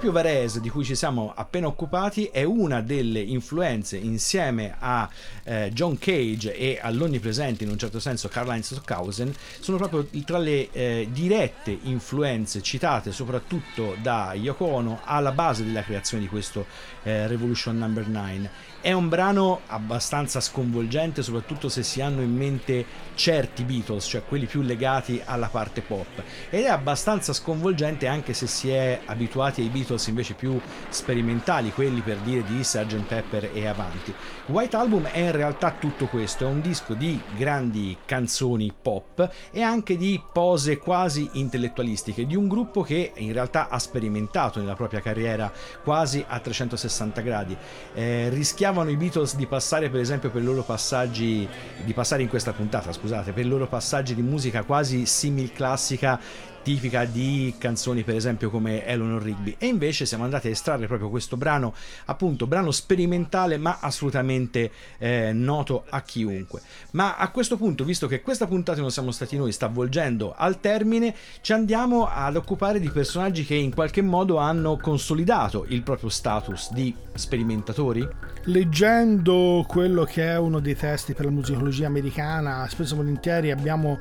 Proprio 0.00 0.22
Varese, 0.22 0.62
di 0.62 0.70
cui 0.70 0.82
ci 0.82 0.94
siamo 0.94 1.30
appena 1.36 1.66
occupati, 1.66 2.30
è 2.32 2.42
una 2.42 2.80
delle 2.80 3.20
influenze 3.20 3.98
insieme 3.98 4.74
a 4.78 5.06
eh, 5.42 5.70
John 5.74 5.98
Cage 5.98 6.56
e 6.56 6.78
all'onnipresente 6.80 7.64
in 7.64 7.70
un 7.70 7.76
certo 7.76 8.00
senso 8.00 8.28
Karl-Heinz 8.28 8.72
Stockhausen, 8.72 9.30
sono 9.60 9.76
proprio 9.76 10.08
tra 10.24 10.38
le 10.38 10.70
eh, 10.70 11.08
dirette 11.12 11.76
influenze 11.82 12.62
citate 12.62 13.12
soprattutto 13.12 13.94
da 14.00 14.32
Yoko 14.32 14.64
Ono 14.64 15.00
alla 15.04 15.32
base 15.32 15.66
della 15.66 15.82
creazione 15.82 16.22
di 16.22 16.30
questo 16.30 16.64
eh, 17.02 17.26
Revolution 17.26 17.76
Number 17.76 18.08
9. 18.08 18.50
È 18.82 18.92
un 18.92 19.10
brano 19.10 19.60
abbastanza 19.66 20.40
sconvolgente, 20.40 21.22
soprattutto 21.22 21.68
se 21.68 21.82
si 21.82 22.00
hanno 22.00 22.22
in 22.22 22.34
mente 22.34 22.86
certi 23.14 23.62
Beatles, 23.64 24.06
cioè 24.06 24.24
quelli 24.24 24.46
più 24.46 24.62
legati 24.62 25.20
alla 25.22 25.48
parte 25.48 25.82
pop. 25.82 26.22
Ed 26.48 26.64
è 26.64 26.68
abbastanza 26.68 27.34
sconvolgente 27.34 28.06
anche 28.06 28.32
se 28.32 28.46
si 28.46 28.70
è 28.70 29.00
abituati 29.04 29.60
ai 29.60 29.68
Beatles 29.68 30.06
invece 30.06 30.32
più 30.32 30.58
sperimentali, 30.88 31.72
quelli 31.72 32.00
per 32.00 32.16
dire 32.18 32.42
di 32.44 32.64
Sgt. 32.64 33.20
Pepper 33.20 33.50
e 33.52 33.66
avanti. 33.66 34.14
White 34.46 34.76
Album 34.76 35.06
è 35.08 35.18
in 35.18 35.32
realtà 35.32 35.72
tutto 35.78 36.06
questo, 36.06 36.44
è 36.44 36.48
un 36.48 36.62
disco 36.62 36.94
di 36.94 37.20
grandi 37.36 37.98
canzoni 38.06 38.72
pop 38.80 39.30
e 39.50 39.60
anche 39.60 39.98
di 39.98 40.20
pose 40.32 40.78
quasi 40.78 41.28
intellettualistiche 41.32 42.24
di 42.24 42.34
un 42.34 42.48
gruppo 42.48 42.82
che 42.82 43.12
in 43.16 43.32
realtà 43.32 43.68
ha 43.68 43.78
sperimentato 43.78 44.58
nella 44.58 44.74
propria 44.74 45.00
carriera 45.00 45.52
quasi 45.84 46.24
a 46.26 46.38
360 46.38 47.20
gradi. 47.20 47.56
Eh, 47.92 48.28
rischiavano 48.70 48.90
i 48.90 48.96
Beatles 48.96 49.34
di 49.34 49.46
passare 49.46 49.90
per 49.90 50.00
esempio 50.00 50.30
per 50.30 50.42
i 50.42 50.44
loro 50.44 50.62
passaggi 50.62 51.48
di 51.84 51.92
passare 51.92 52.22
in 52.22 52.28
questa 52.28 52.52
puntata, 52.52 52.92
scusate, 52.92 53.32
per 53.32 53.44
i 53.44 53.48
loro 53.48 53.66
passaggi 53.66 54.14
di 54.14 54.22
musica 54.22 54.62
quasi 54.62 55.06
simil 55.06 55.52
classica 55.52 56.18
tipica 56.62 57.04
di 57.04 57.54
canzoni 57.58 58.02
per 58.02 58.14
esempio 58.14 58.50
come 58.50 58.84
Eleanor 58.84 59.22
Rigby. 59.22 59.56
E 59.58 59.66
invece 59.66 60.06
siamo 60.06 60.24
andati 60.24 60.48
a 60.48 60.50
estrarre 60.50 60.86
proprio 60.86 61.08
questo 61.08 61.36
brano 61.36 61.74
appunto 62.06 62.46
brano 62.46 62.70
sperimentale 62.70 63.56
ma 63.56 63.78
assolutamente 63.80 64.70
eh, 64.98 65.32
noto 65.32 65.84
a 65.88 66.02
chiunque. 66.02 66.60
Ma 66.92 67.16
a 67.16 67.30
questo 67.30 67.56
punto 67.56 67.84
visto 67.84 68.06
che 68.06 68.22
questa 68.22 68.46
puntata 68.46 68.80
non 68.80 68.90
siamo 68.90 69.10
stati 69.10 69.36
noi 69.36 69.52
sta 69.52 69.68
volgendo 69.68 70.34
al 70.36 70.60
termine 70.60 71.14
ci 71.40 71.52
andiamo 71.52 72.06
ad 72.06 72.36
occupare 72.36 72.80
di 72.80 72.90
personaggi 72.90 73.44
che 73.44 73.54
in 73.54 73.74
qualche 73.74 74.02
modo 74.02 74.36
hanno 74.36 74.76
consolidato 74.76 75.64
il 75.68 75.82
proprio 75.82 76.08
status 76.08 76.72
di 76.72 76.94
sperimentatori? 77.14 78.06
Leggendo 78.44 79.64
quello 79.68 80.04
che 80.04 80.24
è 80.24 80.38
uno 80.38 80.60
dei 80.60 80.74
testi 80.74 81.12
per 81.12 81.26
la 81.26 81.30
musicologia 81.30 81.86
americana, 81.86 82.66
spesso 82.68 82.94
e 82.94 82.96
volentieri 82.96 83.50
abbiamo 83.50 83.98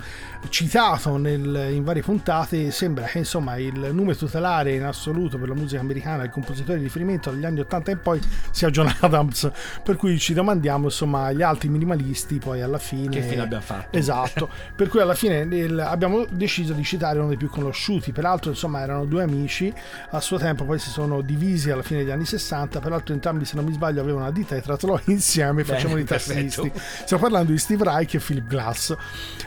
citato 0.47 1.17
nel- 1.17 1.71
in 1.73 1.83
varie 1.83 2.01
puntate, 2.01 2.48
sembra 2.71 3.05
che 3.05 3.19
insomma 3.19 3.57
il 3.57 3.89
nome 3.93 4.15
tutelare 4.15 4.73
in 4.73 4.83
assoluto 4.83 5.37
per 5.37 5.49
la 5.49 5.55
musica 5.55 5.79
americana, 5.79 6.23
il 6.23 6.29
compositore 6.29 6.77
di 6.77 6.83
riferimento 6.83 7.29
dagli 7.29 7.45
anni 7.45 7.59
80 7.59 7.91
in 7.91 7.99
poi 8.01 8.21
sia 8.51 8.69
John 8.69 8.93
Adams, 8.99 9.49
per 9.83 9.95
cui 9.95 10.17
ci 10.19 10.33
domandiamo 10.33 10.85
insomma 10.85 11.31
gli 11.31 11.41
altri 11.41 11.69
minimalisti 11.69 12.39
poi 12.39 12.61
alla 12.61 12.79
fine... 12.79 13.09
Che 13.09 13.21
fine 13.21 13.41
abbiamo 13.41 13.63
fatto? 13.63 13.97
Esatto, 13.97 14.49
per 14.75 14.87
cui 14.89 14.99
alla 14.99 15.13
fine 15.13 15.39
il- 15.39 15.79
abbiamo 15.79 16.25
deciso 16.29 16.73
di 16.73 16.83
citare 16.83 17.19
uno 17.19 17.27
dei 17.27 17.37
più 17.37 17.49
conosciuti, 17.49 18.11
peraltro 18.11 18.49
insomma 18.49 18.81
erano 18.81 19.05
due 19.05 19.23
amici, 19.23 19.73
a 20.11 20.19
suo 20.19 20.37
tempo 20.37 20.65
poi 20.65 20.79
si 20.79 20.89
sono 20.89 21.21
divisi 21.21 21.69
alla 21.69 21.83
fine 21.83 21.99
degli 21.99 22.11
anni 22.11 22.25
60, 22.25 22.79
peraltro 22.79 23.13
entrambi 23.13 23.45
se 23.45 23.55
non 23.55 23.65
mi 23.65 23.73
sbaglio 23.73 24.01
avevano 24.01 24.23
una 24.23 24.31
ditta 24.33 24.55
e 24.55 24.61
tra 24.61 24.71
l'altro 24.71 24.99
insieme 25.11 25.63
facevano 25.63 25.99
i 25.99 26.03
tassisti. 26.03 26.71
Stiamo 26.75 27.23
parlando 27.23 27.51
di 27.51 27.57
Steve 27.57 27.83
Reich 27.83 28.15
e 28.15 28.19
Philip 28.19 28.47
Glass. 28.47 28.95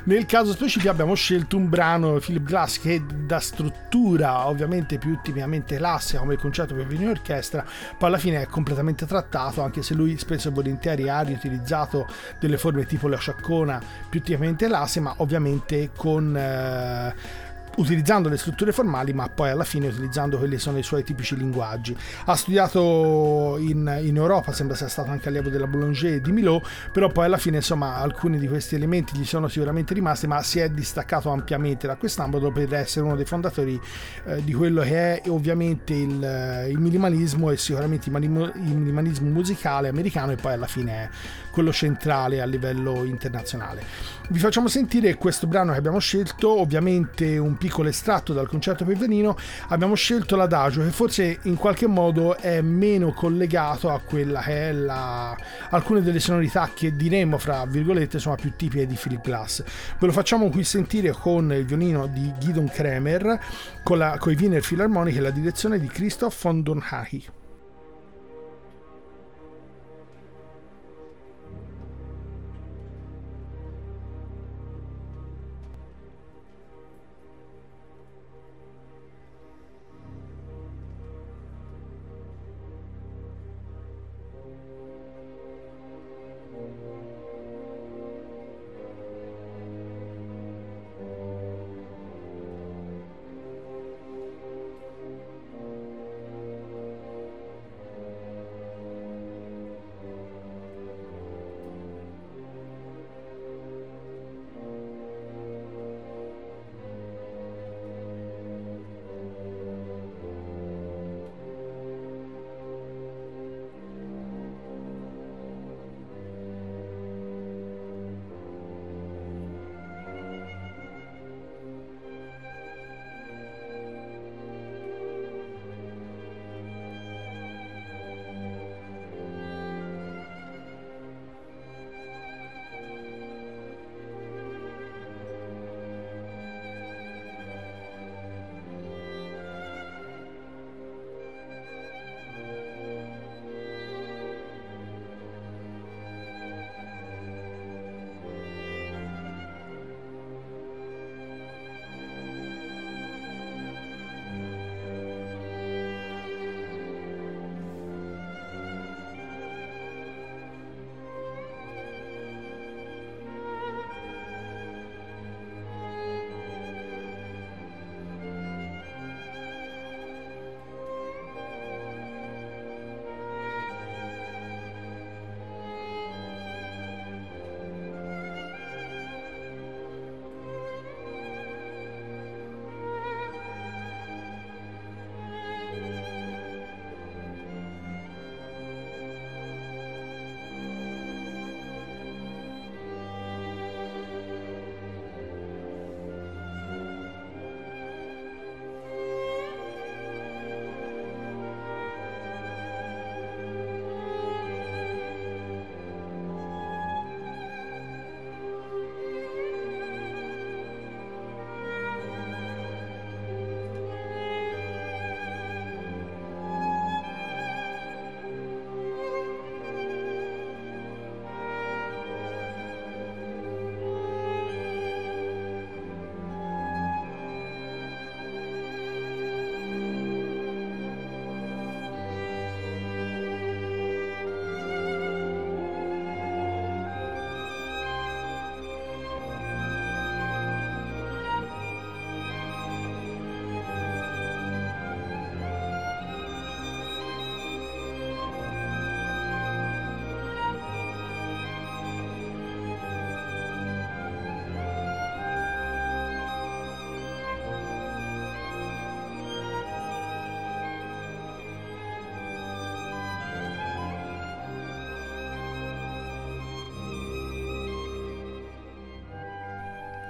Nel 0.05 0.27
caso 0.27 0.53
specifico 0.53 0.91
abbiamo 0.91 1.15
scelto 1.15 1.57
un 1.57 1.69
brano 1.69 2.19
Philip 2.19 2.43
Glass 2.45 2.79
che 2.81 2.92
da 3.01 3.39
struttura 3.41 4.47
ovviamente 4.47 4.99
più 4.99 5.19
tipicamente 5.23 5.77
classica 5.77 6.21
come 6.21 6.35
il 6.35 6.41
concerto 6.41 6.75
per 6.75 6.87
violino 6.87 7.11
orchestra, 7.11 7.65
poi 7.97 8.09
alla 8.09 8.19
fine 8.19 8.43
è 8.43 8.47
completamente 8.47 9.07
trattato, 9.07 9.63
anche 9.63 9.83
se 9.83 9.95
lui 9.95 10.19
spesso 10.19 10.49
e 10.49 10.53
volentieri 10.53 11.09
ha 11.09 11.21
riutilizzato 11.21 12.07
delle 12.39 12.59
forme 12.59 12.87
tipo 12.87 13.09
la 13.09 13.17
sciaccona 13.17 13.81
più 14.09 14.21
tipicamente 14.21 14.67
classiche, 14.67 15.01
ma 15.01 15.15
ovviamente 15.19 15.91
con... 15.95 16.37
eh, 16.37 17.51
utilizzando 17.77 18.29
le 18.29 18.37
strutture 18.37 18.73
formali 18.73 19.13
ma 19.13 19.29
poi 19.29 19.51
alla 19.51 19.65
fine 19.65 19.89
utilizzando 19.89 20.39
quelli 20.39 20.55
che 20.55 20.61
sono 20.61 20.79
i 20.79 20.83
suoi 20.83 21.05
tipici 21.05 21.37
linguaggi. 21.37 21.97
Ha 22.27 22.35
studiato 22.35 23.57
in, 23.59 24.01
in 24.03 24.17
Europa 24.17 24.53
sembra 24.53 24.77
sia 24.77 24.89
stato 24.89 25.11
anche 25.11 25.29
allievo 25.29 25.49
della 25.49 25.67
Boulanger 25.67 26.15
e 26.15 26.21
di 26.21 26.33
Milò 26.33 26.61
però 26.93 27.09
poi 27.09 27.27
alla 27.27 27.39
fine 27.39 27.57
insomma 27.57 27.97
alcuni 27.97 28.39
di 28.39 28.49
questi 28.49 28.75
elementi 28.75 29.17
gli 29.17 29.25
sono 29.25 29.49
sicuramente 29.49 29.95
rimasti 29.95 30.27
ma 30.27 30.43
si 30.43 30.59
è 30.59 30.69
distaccato 30.69 31.31
ampiamente 31.31 31.87
da 31.87 31.97
quest'ambito 31.97 32.51
per 32.51 32.73
essere 32.75 33.05
uno 33.05 33.17
dei 33.17 33.25
fondatori 33.25 33.81
eh, 34.25 34.43
di 34.45 34.53
quello 34.53 34.83
che 34.83 35.21
è 35.21 35.29
ovviamente 35.29 35.95
il, 35.95 36.67
il 36.71 36.79
minimalismo 36.79 37.51
e 37.51 37.57
sicuramente 37.57 38.09
il 38.09 38.19
minimalismo 38.19 39.29
musicale 39.31 39.89
americano 39.89 40.33
e 40.33 40.37
poi 40.37 40.53
alla 40.53 40.67
fine 40.67 40.93
è 40.93 41.09
quello 41.53 41.73
centrale 41.73 42.41
a 42.41 42.47
livello 42.47 43.05
internazionale 43.05 44.13
vi 44.33 44.39
facciamo 44.39 44.67
sentire 44.67 45.17
questo 45.17 45.47
brano 45.47 45.73
che 45.73 45.79
abbiamo 45.79 45.99
scelto, 45.99 46.59
ovviamente 46.59 47.37
un 47.37 47.59
piccolo 47.59 47.91
estratto 47.91 48.33
dal 48.33 48.49
concerto 48.49 48.85
per 48.85 48.97
violino. 48.97 49.37
Abbiamo 49.69 49.95
scelto 49.95 50.37
l'adagio 50.37 50.83
che 50.83 50.89
forse 50.89 51.41
in 51.43 51.57
qualche 51.57 51.87
modo 51.87 52.37
è 52.37 52.63
meno 52.63 53.13
collegato 53.13 53.91
a 53.91 54.01
quella 54.01 54.41
che 54.41 54.71
è 54.71 54.73
la... 54.73 55.37
alcune 55.71 56.01
delle 56.01 56.19
sonorità 56.19 56.71
che 56.75 56.97
diremmo 56.97 57.37
fra 57.37 57.67
virgolette 57.67 58.19
sono 58.19 58.37
più 58.37 58.53
tipiche 58.57 58.87
di 58.87 58.97
Philip 59.01 59.23
Glass. 59.23 59.63
Ve 59.99 60.07
lo 60.07 60.13
facciamo 60.13 60.49
qui 60.49 60.65
sentire 60.65 61.11
con 61.11 61.53
il 61.53 61.67
violino 61.67 62.07
di 62.07 62.33
Gidon 62.39 62.71
Kremer, 62.71 63.39
con, 63.83 63.99
la, 63.99 64.17
con 64.19 64.33
i 64.33 64.37
Wiener 64.37 64.63
Philharmonic 64.63 65.17
e 65.17 65.21
la 65.21 65.31
direzione 65.31 65.79
di 65.79 65.89
Christoph 65.89 66.41
von 66.43 66.63
Donhahi. 66.63 67.42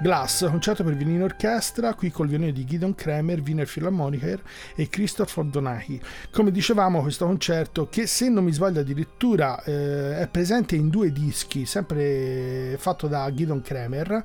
Glass, 0.03 0.49
concerto 0.51 0.83
per 0.83 0.97
violino 0.97 1.23
orchestra, 1.23 1.95
qui 1.95 2.11
col 2.11 2.27
violino 2.27 2.51
di 2.51 2.65
Gideon 2.65 2.93
Kremer, 2.93 3.41
Wiener 3.41 3.71
Philharmoniker 3.71 4.43
e 4.75 4.89
Christopher 4.89 5.45
Donahi. 5.45 6.01
Come 6.33 6.51
dicevamo, 6.51 7.03
questo 7.03 7.25
concerto, 7.25 7.89
che 7.89 8.09
se 8.09 8.29
non 8.29 8.43
mi 8.43 8.53
sbaglio 8.53 8.81
addirittura 8.81 9.63
eh, 9.63 10.19
è 10.19 10.29
presente 10.29 10.75
in 10.75 10.89
due 10.89 11.13
dischi, 11.13 11.67
sempre 11.67 12.75
fatto 12.79 13.07
da 13.07 13.33
Gideon 13.33 13.61
Kremer, 13.61 14.25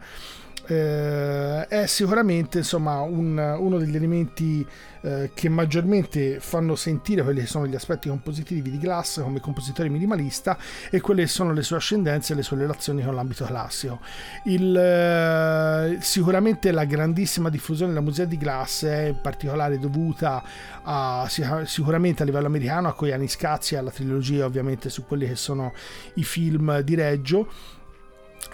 eh, 0.68 1.68
è 1.68 1.86
sicuramente 1.86 2.59
insomma 2.59 3.01
un- 3.01 3.38
uno 3.38 3.78
degli 3.78 3.95
elementi 3.95 4.65
eh, 5.01 5.32
che 5.34 5.47
maggiormente 5.47 6.39
fanno 6.39 6.76
sentire 6.76 7.24
quelli 7.24 7.41
che 7.41 7.45
sono 7.45 7.68
gli 7.68 7.76
aspetti 7.76 8.09
compositivi 8.09 8.72
di 8.72 8.78
Glass 8.78 9.22
come 9.22 9.39
compositore 9.39 9.89
minimalista 9.89 10.57
e 10.89 10.99
quelle 10.99 11.22
che 11.22 11.28
sono 11.28 11.53
le 11.53 11.61
sue 11.61 11.78
ascendenze 11.78 12.34
e 12.34 12.36
le 12.36 12.43
sue 12.43 12.57
relazioni 12.57 13.03
con 13.03 13.15
l'ambito 13.15 13.45
classico. 13.45 13.99
Il, 14.45 14.76
eh, 14.76 15.97
sicuramente 16.01 16.72
la 16.72 16.86
grandissima 16.86 17.49
diffusione 17.49 17.93
della 17.93 18.03
musica 18.03 18.26
di 18.26 18.38
Glass 18.38 18.86
è 18.86 19.05
in 19.07 19.22
particolare 19.22 19.80
dovuta 19.80 20.43
a, 20.84 21.26
sic- 21.30 21.65
sicuramente 21.65 22.24
a 22.24 22.26
livello 22.26 22.47
americano 22.47 22.89
a 22.89 22.93
Koyani 22.93 23.28
Scazzi 23.28 23.76
e 23.76 23.78
alla 23.78 23.91
trilogia 23.91 24.45
ovviamente 24.45 24.89
su 24.89 25.05
quelli 25.05 25.28
che 25.28 25.36
sono 25.36 25.74
i 26.15 26.24
film 26.24 26.82
di 26.82 26.95
Reggio 26.95 27.76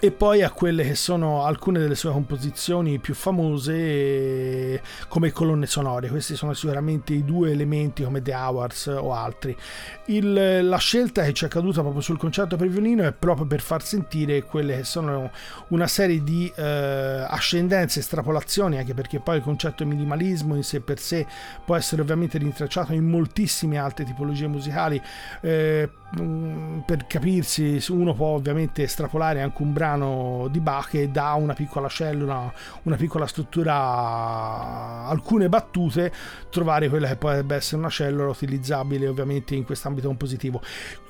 e 0.00 0.10
poi 0.10 0.42
a 0.42 0.50
quelle 0.50 0.84
che 0.84 0.94
sono 0.94 1.44
alcune 1.44 1.78
delle 1.78 1.94
sue 1.94 2.10
composizioni 2.10 2.98
più 2.98 3.14
famose 3.14 3.74
eh, 3.74 4.82
come 5.08 5.32
colonne 5.32 5.66
sonore. 5.66 6.08
Questi 6.08 6.36
sono 6.36 6.52
sicuramente 6.52 7.14
i 7.14 7.24
due 7.24 7.50
elementi 7.50 8.02
come 8.02 8.20
The 8.20 8.34
Hours 8.34 8.86
o 8.86 9.12
altri. 9.12 9.56
Il- 10.06 10.68
la 10.68 10.76
scelta 10.76 11.22
che 11.22 11.32
ci 11.32 11.44
è 11.44 11.48
caduta 11.48 11.80
proprio 11.80 12.02
sul 12.02 12.18
concerto 12.18 12.56
per 12.56 12.68
violino 12.68 13.04
è 13.04 13.12
proprio 13.12 13.46
per 13.46 13.60
far 13.60 13.82
sentire 13.82 14.42
quelle 14.42 14.76
che 14.76 14.84
sono 14.84 15.30
una 15.68 15.86
serie 15.86 16.22
di 16.22 16.52
eh, 16.54 16.62
ascendenze, 17.28 18.00
estrapolazioni, 18.00 18.78
anche 18.78 18.94
perché 18.94 19.20
poi 19.20 19.36
il 19.36 19.42
concetto 19.42 19.86
minimalismo 19.86 20.54
in 20.54 20.64
sé 20.64 20.80
per 20.80 20.98
sé 20.98 21.26
può 21.64 21.76
essere 21.76 22.02
ovviamente 22.02 22.38
rintracciato 22.38 22.92
in 22.92 23.08
moltissime 23.08 23.78
altre 23.78 24.04
tipologie 24.04 24.46
musicali. 24.46 25.00
Eh, 25.40 25.88
per 26.84 27.06
capirsi, 27.06 27.82
uno 27.88 28.14
può 28.14 28.28
ovviamente 28.28 28.82
estrapolare 28.82 29.42
anche 29.42 29.62
un 29.62 29.72
brano 29.72 30.48
di 30.50 30.60
Bach 30.60 30.90
che 30.90 31.10
dà 31.10 31.32
una 31.32 31.54
piccola 31.54 31.88
cellula, 31.88 32.52
una 32.82 32.96
piccola 32.96 33.26
struttura, 33.26 35.06
alcune 35.06 35.48
battute, 35.48 36.12
trovare 36.50 36.88
quella 36.88 37.08
che 37.08 37.16
potrebbe 37.16 37.56
essere 37.56 37.78
una 37.78 37.90
cellula 37.90 38.30
utilizzabile 38.30 39.08
ovviamente 39.08 39.54
in 39.54 39.64
quest'ambito 39.64 40.08
compositivo. 40.08 40.60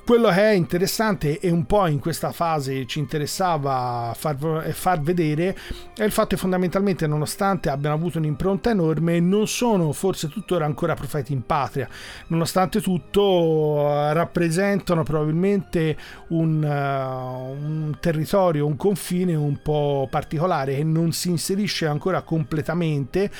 Quello 0.05 0.29
che 0.29 0.35
è 0.35 0.51
interessante 0.51 1.39
e 1.39 1.49
un 1.49 1.65
po' 1.65 1.87
in 1.87 1.97
questa 1.97 2.31
fase 2.31 2.85
ci 2.85 2.99
interessava 2.99 4.13
far, 4.15 4.71
far 4.71 5.01
vedere 5.01 5.57
è 5.97 6.03
il 6.03 6.11
fatto 6.11 6.35
che 6.35 6.37
fondamentalmente 6.37 7.07
nonostante 7.07 7.71
abbiano 7.71 7.95
avuto 7.95 8.19
un'impronta 8.19 8.69
enorme 8.69 9.19
non 9.19 9.47
sono 9.47 9.91
forse 9.93 10.29
tuttora 10.29 10.63
ancora 10.63 10.93
profeti 10.93 11.33
in 11.33 11.43
patria. 11.43 11.89
Nonostante 12.27 12.81
tutto 12.81 13.89
eh, 13.89 14.13
rappresentano 14.13 15.01
probabilmente 15.01 15.97
un, 16.27 16.63
eh, 16.63 17.03
un 17.65 17.97
territorio, 17.99 18.67
un 18.67 18.75
confine 18.75 19.33
un 19.33 19.59
po' 19.63 20.07
particolare 20.07 20.75
che 20.75 20.83
non 20.83 21.13
si 21.13 21.29
inserisce 21.29 21.87
ancora 21.87 22.21
completamente 22.21 23.31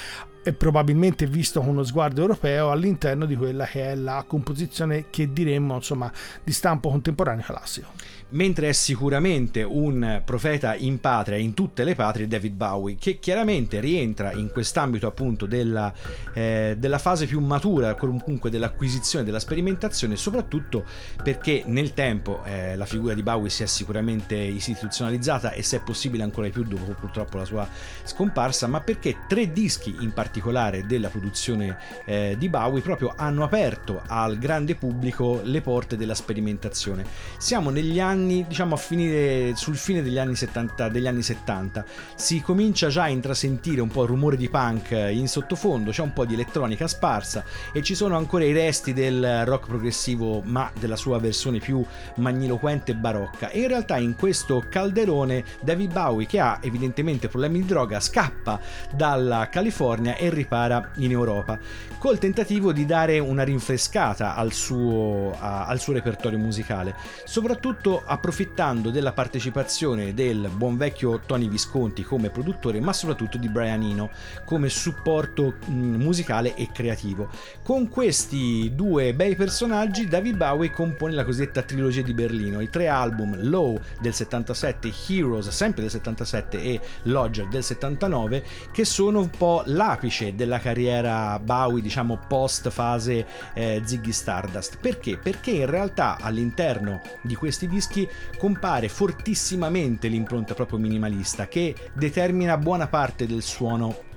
e 0.47 0.53
probabilmente 0.53 1.25
visto 1.25 1.59
con 1.59 1.69
uno 1.69 1.83
sguardo 1.83 2.21
europeo 2.21 2.69
all'interno 2.69 3.25
di 3.25 3.35
quella 3.35 3.65
che 3.65 3.91
è 3.91 3.95
la 3.95 4.23
composizione 4.27 5.05
che 5.09 5.33
diremmo 5.33 5.73
insomma 5.73 6.11
di 6.43 6.53
stampo 6.53 6.89
contemporaneo 6.89 7.43
classico. 7.43 7.87
Mentre 8.35 8.69
è 8.69 8.71
sicuramente 8.73 9.63
un 9.63 10.21
profeta 10.23 10.75
in 10.75 10.99
patria, 10.99 11.37
in 11.37 11.53
tutte 11.53 11.83
le 11.83 11.95
patrie, 11.95 12.27
David 12.27 12.53
Bowie, 12.53 12.95
che 12.97 13.19
chiaramente 13.19 13.79
rientra 13.79 14.31
in 14.33 14.51
quest'ambito 14.51 15.07
appunto 15.07 15.45
della, 15.45 15.91
eh, 16.33 16.75
della 16.77 16.97
fase 16.97 17.25
più 17.25 17.39
matura, 17.39 17.95
comunque 17.95 18.49
dell'acquisizione, 18.49 19.23
della 19.25 19.39
sperimentazione, 19.39 20.15
soprattutto 20.17 20.83
perché 21.23 21.63
nel 21.65 21.93
tempo 21.93 22.43
eh, 22.43 22.75
la 22.75 22.85
figura 22.85 23.13
di 23.13 23.23
Bowie 23.23 23.49
si 23.49 23.63
è 23.63 23.65
sicuramente 23.65 24.35
istituzionalizzata 24.35 25.51
e 25.51 25.63
se 25.63 25.77
è 25.77 25.81
possibile 25.81 26.23
ancora 26.23 26.47
di 26.47 26.53
più 26.53 26.63
dopo 26.63 26.91
purtroppo 26.91 27.37
la 27.37 27.45
sua 27.45 27.67
scomparsa, 28.03 28.67
ma 28.67 28.81
perché 28.81 29.15
tre 29.27 29.51
dischi 29.51 29.95
in 30.01 30.11
particolare 30.11 30.85
della 30.85 31.07
produzione 31.07 31.77
eh, 32.05 32.35
di 32.37 32.49
Bowie 32.49 32.81
proprio 32.81 33.13
hanno 33.15 33.43
aperto 33.43 34.01
al 34.05 34.37
grande 34.37 34.75
pubblico 34.75 35.39
le 35.43 35.61
porte 35.61 35.95
della 35.95 36.15
sperimentazione. 36.15 37.05
Siamo 37.37 37.69
negli 37.69 37.99
anni, 37.99 38.24
diciamo 38.25 38.75
a 38.75 38.77
finire 38.77 39.55
sul 39.55 39.75
fine 39.75 40.01
degli 40.01 40.17
anni 40.17 40.35
70, 40.35 40.89
degli 40.89 41.07
anni 41.07 41.21
70. 41.21 41.85
Si 42.15 42.41
comincia 42.41 42.87
già 42.87 43.03
a 43.03 43.09
intrasentire 43.09 43.81
un 43.81 43.89
po' 43.89 44.03
il 44.03 44.09
rumore 44.09 44.37
di 44.37 44.49
punk 44.49 44.91
in 44.91 45.27
sottofondo, 45.27 45.91
c'è 45.91 46.01
un 46.01 46.13
po' 46.13 46.25
di 46.25 46.33
elettronica 46.33 46.87
sparsa 46.87 47.43
e 47.73 47.81
ci 47.81 47.95
sono 47.95 48.17
ancora 48.17 48.43
i 48.43 48.51
resti 48.51 48.93
del 48.93 49.45
rock 49.45 49.67
progressivo, 49.67 50.41
ma 50.43 50.71
della 50.79 50.95
sua 50.95 51.19
versione 51.19 51.59
più 51.59 51.83
magniloquente 52.15 52.91
e 52.91 52.95
barocca. 52.95 53.49
E 53.49 53.61
in 53.61 53.67
realtà 53.67 53.97
in 53.97 54.15
questo 54.15 54.63
calderone 54.69 55.43
David 55.61 55.91
Bowie, 55.91 56.25
che 56.27 56.39
ha 56.39 56.59
evidentemente 56.61 57.27
problemi 57.27 57.61
di 57.61 57.65
droga, 57.65 57.99
scappa 57.99 58.59
dalla 58.91 59.49
California 59.49 60.15
e 60.15 60.29
ripara 60.29 60.91
in 60.95 61.11
Europa, 61.11 61.59
col 61.97 62.17
tentativo 62.19 62.71
di 62.71 62.85
dare 62.85 63.19
una 63.19 63.43
rinfrescata 63.43 64.35
al 64.35 64.53
suo, 64.53 65.35
a- 65.39 65.65
al 65.65 65.79
suo 65.79 65.93
repertorio 65.93 66.37
musicale, 66.37 66.95
soprattutto 67.23 68.03
approfittando 68.05 68.89
della 68.89 69.13
partecipazione 69.13 70.13
del 70.13 70.49
buon 70.53 70.77
vecchio 70.77 71.21
Tony 71.25 71.47
Visconti 71.47 72.03
come 72.03 72.29
produttore, 72.29 72.79
ma 72.79 72.93
soprattutto 72.93 73.37
di 73.37 73.49
Brian 73.49 73.81
Eno 73.81 74.09
come 74.45 74.69
supporto 74.69 75.55
mh, 75.65 75.73
musicale 75.73 76.55
e 76.55 76.69
creativo. 76.71 77.29
Con 77.63 77.89
questi 77.89 78.71
due 78.75 79.13
bei 79.13 79.35
personaggi, 79.35 80.07
David 80.07 80.37
Bowie 80.37 80.71
compone 80.71 81.13
la 81.13 81.23
cosiddetta 81.23 81.61
trilogia 81.61 82.01
di 82.01 82.13
Berlino, 82.13 82.61
i 82.61 82.69
tre 82.69 82.87
album 82.87 83.37
Low 83.41 83.79
del 83.99 84.13
77, 84.13 84.91
Heroes 85.07 85.49
sempre 85.49 85.81
del 85.81 85.91
77 85.91 86.61
e 86.61 86.79
Lodger 87.03 87.47
del 87.47 87.63
79, 87.63 88.43
che 88.71 88.85
sono 88.85 89.19
un 89.19 89.29
po' 89.29 89.63
l'apice 89.65 90.35
della 90.35 90.59
carriera 90.59 91.39
Bowie, 91.39 91.81
diciamo 91.81 92.19
post 92.27 92.69
fase 92.69 93.25
eh, 93.53 93.81
Ziggy 93.83 94.11
Stardust. 94.11 94.77
Perché? 94.79 95.17
Perché 95.17 95.51
in 95.51 95.65
realtà 95.65 96.17
all'interno 96.19 97.01
di 97.21 97.35
questi 97.35 97.67
dischi 97.67 97.94
compare 98.37 98.89
fortissimamente 98.89 100.07
l'impronta 100.07 100.53
proprio 100.53 100.79
minimalista 100.79 101.47
che 101.47 101.75
determina 101.93 102.57
buona 102.57 102.87
parte 102.87 103.25
del 103.25 103.41
suono 103.41 104.13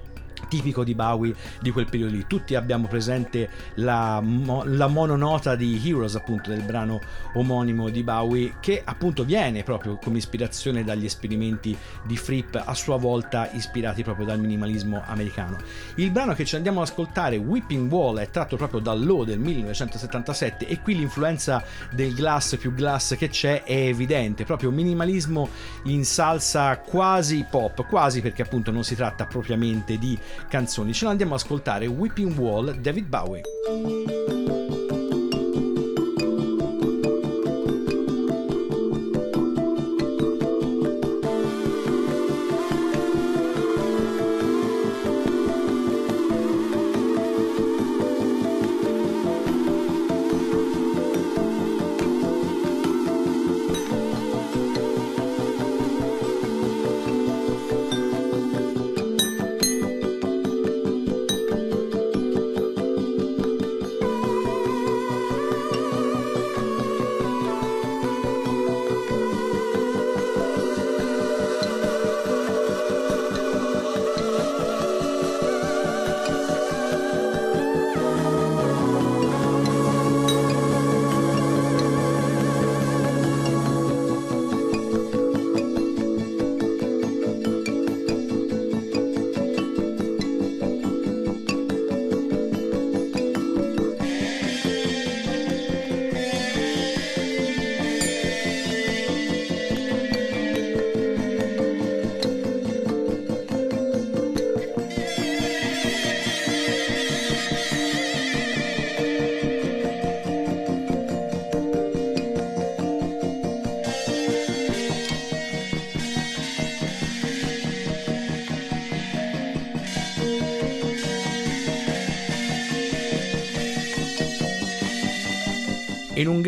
tipico 0.48 0.84
di 0.84 0.94
Bowie 0.94 1.34
di 1.60 1.70
quel 1.70 1.86
periodo 1.88 2.14
lì. 2.14 2.26
Tutti 2.26 2.54
abbiamo 2.54 2.86
presente 2.86 3.48
la, 3.74 4.20
mo- 4.20 4.62
la 4.64 4.86
mononota 4.86 5.56
di 5.56 5.80
Heroes, 5.84 6.14
appunto, 6.14 6.50
del 6.50 6.62
brano 6.62 7.00
omonimo 7.34 7.88
di 7.88 8.02
Bowie, 8.02 8.54
che 8.60 8.82
appunto 8.84 9.24
viene 9.24 9.62
proprio 9.62 9.96
come 9.96 10.18
ispirazione 10.18 10.84
dagli 10.84 11.04
esperimenti 11.04 11.76
di 12.04 12.16
Fripp, 12.16 12.56
a 12.56 12.74
sua 12.74 12.96
volta 12.96 13.48
ispirati 13.52 14.02
proprio 14.02 14.26
dal 14.26 14.38
minimalismo 14.38 15.02
americano. 15.06 15.58
Il 15.96 16.10
brano 16.10 16.34
che 16.34 16.44
ci 16.44 16.56
andiamo 16.56 16.80
ad 16.80 16.88
ascoltare, 16.88 17.36
Whipping 17.36 17.90
Wall, 17.90 18.18
è 18.18 18.30
tratto 18.30 18.56
proprio 18.56 18.80
dal 18.80 19.04
Low 19.04 19.24
del 19.24 19.38
1977 19.38 20.66
e 20.66 20.80
qui 20.80 20.96
l'influenza 20.96 21.62
del 21.90 22.14
glass 22.14 22.56
più 22.56 22.74
glass 22.74 23.16
che 23.16 23.28
c'è 23.28 23.62
è 23.64 23.72
evidente, 23.72 24.44
proprio 24.44 24.70
minimalismo 24.70 25.48
in 25.84 26.04
salsa 26.04 26.78
quasi 26.78 27.44
pop, 27.48 27.86
quasi 27.86 28.20
perché 28.20 28.42
appunto 28.42 28.70
non 28.70 28.84
si 28.84 28.94
tratta 28.94 29.26
propriamente 29.26 29.98
di 29.98 30.18
canzoni. 30.48 30.92
Ce 30.92 31.04
l'andiamo 31.04 31.34
ad 31.34 31.40
ascoltare 31.40 31.86
Whipping 31.86 32.36
Wall 32.38 32.76
David 32.76 33.06
Bowie. 33.06 34.37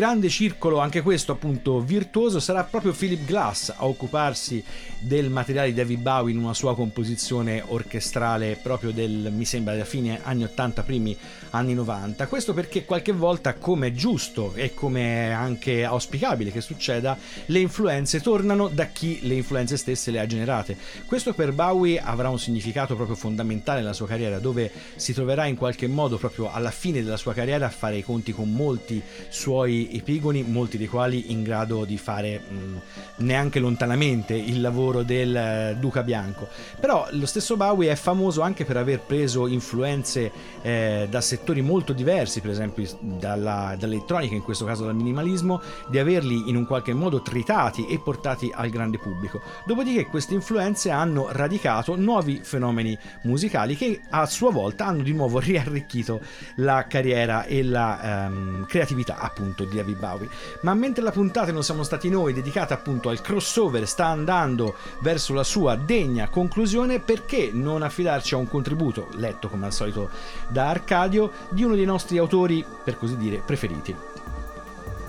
Grande 0.01 0.29
circolo, 0.29 0.79
anche 0.79 1.03
questo 1.03 1.33
appunto 1.33 1.79
virtuoso, 1.79 2.39
sarà 2.39 2.63
proprio 2.63 2.91
Philip 2.91 3.23
Glass 3.23 3.69
a 3.69 3.85
occuparsi 3.85 4.63
del 5.01 5.29
materiale 5.29 5.69
di 5.69 5.73
David 5.73 5.99
Bowie 5.99 6.33
in 6.33 6.39
una 6.39 6.53
sua 6.53 6.75
composizione 6.75 7.63
orchestrale 7.65 8.57
proprio 8.61 8.91
del, 8.91 9.31
mi 9.31 9.45
sembra, 9.45 9.75
da 9.75 9.83
fine 9.83 10.19
anni 10.21 10.43
80, 10.43 10.83
primi 10.83 11.17
anni 11.51 11.73
90. 11.73 12.27
Questo 12.27 12.53
perché 12.53 12.85
qualche 12.85 13.11
volta, 13.11 13.55
come 13.55 13.87
è 13.87 13.91
giusto 13.91 14.53
e 14.53 14.73
come 14.75 15.27
è 15.27 15.31
anche 15.31 15.83
auspicabile 15.83 16.51
che 16.51 16.61
succeda, 16.61 17.17
le 17.47 17.59
influenze 17.59 18.21
tornano 18.21 18.67
da 18.67 18.85
chi 18.87 19.19
le 19.23 19.33
influenze 19.33 19.75
stesse 19.75 20.11
le 20.11 20.19
ha 20.19 20.27
generate. 20.27 20.77
Questo 21.05 21.33
per 21.33 21.51
Bowie 21.51 21.99
avrà 21.99 22.29
un 22.29 22.39
significato 22.39 22.95
proprio 22.95 23.15
fondamentale 23.15 23.81
nella 23.81 23.93
sua 23.93 24.07
carriera, 24.07 24.37
dove 24.37 24.71
si 24.95 25.13
troverà 25.13 25.45
in 25.45 25.55
qualche 25.55 25.87
modo 25.87 26.17
proprio 26.17 26.51
alla 26.51 26.71
fine 26.71 27.03
della 27.03 27.17
sua 27.17 27.33
carriera 27.33 27.65
a 27.65 27.69
fare 27.69 27.97
i 27.97 28.03
conti 28.03 28.33
con 28.33 28.53
molti 28.53 29.01
suoi 29.29 29.89
epigoni, 29.91 30.43
molti 30.43 30.77
dei 30.77 30.87
quali 30.87 31.31
in 31.31 31.41
grado 31.41 31.85
di 31.85 31.97
fare 31.97 32.39
mh, 32.39 33.23
neanche 33.23 33.59
lontanamente 33.59 34.35
il 34.35 34.61
lavoro 34.61 34.90
del 35.03 35.35
eh, 35.35 35.77
Duca 35.79 36.03
Bianco. 36.03 36.47
Però 36.79 37.07
lo 37.11 37.25
stesso 37.25 37.55
Bowie 37.55 37.91
è 37.91 37.95
famoso 37.95 38.41
anche 38.41 38.65
per 38.65 38.77
aver 38.77 38.99
preso 38.99 39.47
influenze 39.47 40.31
eh, 40.61 41.07
da 41.09 41.21
settori 41.21 41.61
molto 41.61 41.93
diversi, 41.93 42.41
per 42.41 42.51
esempio 42.51 42.85
dalla, 42.99 43.75
dall'elettronica, 43.77 44.35
in 44.35 44.43
questo 44.43 44.65
caso 44.65 44.85
dal 44.85 44.95
minimalismo, 44.95 45.61
di 45.87 45.97
averli 45.97 46.49
in 46.49 46.55
un 46.55 46.65
qualche 46.65 46.93
modo 46.93 47.21
tritati 47.21 47.87
e 47.87 47.99
portati 47.99 48.51
al 48.53 48.69
grande 48.69 48.97
pubblico. 48.97 49.41
Dopodiché 49.65 50.05
queste 50.05 50.33
influenze 50.33 50.89
hanno 50.89 51.27
radicato 51.31 51.95
nuovi 51.95 52.41
fenomeni 52.43 52.97
musicali 53.23 53.75
che 53.75 54.01
a 54.09 54.25
sua 54.25 54.51
volta 54.51 54.85
hanno 54.85 55.03
di 55.03 55.13
nuovo 55.13 55.39
riarricchito 55.41 56.19
la 56.57 56.85
carriera 56.87 57.45
e 57.45 57.63
la 57.63 58.25
ehm, 58.25 58.65
creatività 58.65 59.17
appunto 59.17 59.63
di 59.63 59.75
David 59.75 59.97
Bowie. 59.97 60.29
Ma 60.61 60.73
mentre 60.73 61.03
la 61.03 61.11
puntata 61.11 61.51
non 61.51 61.63
siamo 61.63 61.83
stati 61.83 62.09
noi 62.09 62.33
dedicata 62.33 62.73
appunto 62.73 63.09
al 63.09 63.21
crossover 63.21 63.87
sta 63.87 64.07
andando 64.07 64.75
verso 64.99 65.33
la 65.33 65.43
sua 65.43 65.75
degna 65.75 66.29
conclusione, 66.29 66.99
perché 66.99 67.49
non 67.53 67.81
affidarci 67.81 68.33
a 68.33 68.37
un 68.37 68.47
contributo 68.47 69.07
letto 69.15 69.49
come 69.49 69.65
al 69.65 69.73
solito 69.73 70.09
da 70.47 70.69
Arcadio 70.69 71.31
di 71.49 71.63
uno 71.63 71.75
dei 71.75 71.85
nostri 71.85 72.17
autori, 72.17 72.65
per 72.83 72.97
così 72.97 73.17
dire, 73.17 73.41
preferiti? 73.45 73.95